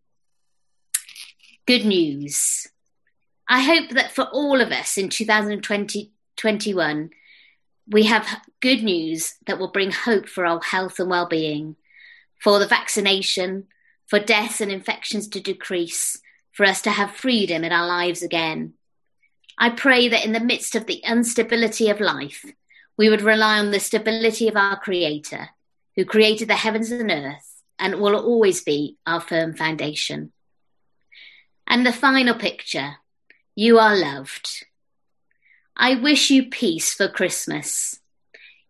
Good 1.65 1.85
news. 1.85 2.67
I 3.47 3.61
hope 3.61 3.91
that 3.91 4.11
for 4.11 4.23
all 4.25 4.59
of 4.59 4.71
us 4.71 4.97
in 4.97 5.09
2020, 5.09 6.11
21, 6.37 7.11
we 7.87 8.03
have 8.03 8.41
good 8.61 8.83
news 8.83 9.35
that 9.45 9.59
will 9.59 9.71
bring 9.71 9.91
hope 9.91 10.27
for 10.27 10.45
our 10.45 10.61
health 10.61 10.99
and 10.99 11.09
well-being, 11.09 11.75
for 12.41 12.59
the 12.59 12.67
vaccination, 12.67 13.67
for 14.07 14.19
deaths 14.19 14.61
and 14.61 14.71
infections 14.71 15.27
to 15.29 15.39
decrease, 15.39 16.19
for 16.51 16.65
us 16.65 16.81
to 16.81 16.91
have 16.91 17.11
freedom 17.11 17.63
in 17.63 17.71
our 17.71 17.87
lives 17.87 18.21
again. 18.21 18.73
I 19.57 19.69
pray 19.69 20.09
that 20.09 20.25
in 20.25 20.33
the 20.33 20.39
midst 20.39 20.75
of 20.75 20.85
the 20.85 21.01
instability 21.07 21.89
of 21.89 21.99
life, 21.99 22.45
we 22.97 23.09
would 23.09 23.21
rely 23.21 23.59
on 23.59 23.71
the 23.71 23.79
stability 23.79 24.47
of 24.47 24.55
our 24.55 24.79
Creator, 24.79 25.49
who 25.95 26.05
created 26.05 26.47
the 26.47 26.55
heavens 26.55 26.91
and 26.91 27.11
earth, 27.11 27.61
and 27.79 27.95
will 27.95 28.15
always 28.15 28.61
be 28.63 28.97
our 29.05 29.21
firm 29.21 29.53
foundation. 29.53 30.31
And 31.67 31.85
the 31.85 31.93
final 31.93 32.35
picture 32.35 32.95
you 33.55 33.79
are 33.79 33.95
loved. 33.95 34.65
I 35.77 35.95
wish 35.95 36.29
you 36.29 36.49
peace 36.49 36.93
for 36.93 37.09
Christmas. 37.09 37.99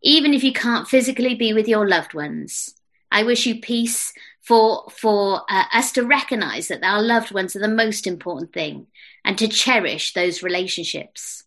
Even 0.02 0.34
if 0.34 0.44
you 0.44 0.54
can't 0.54 0.88
physically 0.88 1.36
be 1.36 1.54
with 1.54 1.68
your 1.68 1.88
loved 1.88 2.16
ones, 2.16 2.74
I 3.12 3.24
wish 3.24 3.46
you 3.46 3.62
peace 3.62 4.12
for, 4.42 4.90
for 4.90 5.42
uh, 5.48 5.66
us 5.72 5.92
to 5.94 6.04
recognize 6.04 6.68
that 6.68 6.84
our 6.84 7.02
loved 7.02 7.32
ones 7.32 7.56
are 7.56 7.60
the 7.60 7.68
most 7.68 8.08
important 8.08 8.54
thing 8.54 8.88
and 9.24 9.38
to 9.38 9.48
cherish 9.48 10.14
those 10.14 10.42
relationships. 10.42 11.44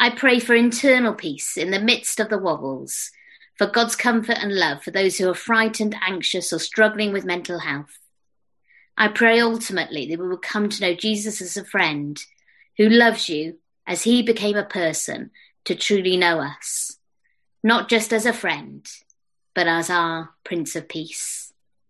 I 0.00 0.10
pray 0.10 0.38
for 0.38 0.54
internal 0.54 1.14
peace 1.14 1.56
in 1.56 1.70
the 1.70 1.78
midst 1.78 2.18
of 2.18 2.30
the 2.30 2.38
wobbles, 2.38 3.10
for 3.56 3.66
God's 3.66 3.94
comfort 3.94 4.38
and 4.40 4.54
love 4.54 4.82
for 4.82 4.90
those 4.90 5.18
who 5.18 5.28
are 5.28 5.34
frightened, 5.34 5.94
anxious, 6.02 6.52
or 6.52 6.58
struggling 6.58 7.12
with 7.12 7.24
mental 7.24 7.60
health. 7.60 7.98
I 8.96 9.08
pray 9.08 9.40
ultimately 9.40 10.06
that 10.06 10.18
we 10.18 10.28
will 10.28 10.38
come 10.38 10.68
to 10.70 10.80
know 10.80 10.94
Jesus 10.94 11.40
as 11.42 11.56
a 11.56 11.64
friend 11.64 12.18
who 12.78 12.88
loves 12.88 13.28
you 13.28 13.58
as 13.86 14.02
he 14.02 14.22
became 14.22 14.56
a 14.56 14.64
person 14.64 15.30
to 15.64 15.74
truly 15.74 16.16
know 16.16 16.40
us, 16.40 16.98
not 17.62 17.88
just 17.88 18.12
as 18.12 18.26
a 18.26 18.32
friend, 18.32 18.86
but 19.54 19.66
as 19.66 19.90
our 19.90 20.30
Prince 20.44 20.76
of 20.76 20.88
Peace. 20.88 21.51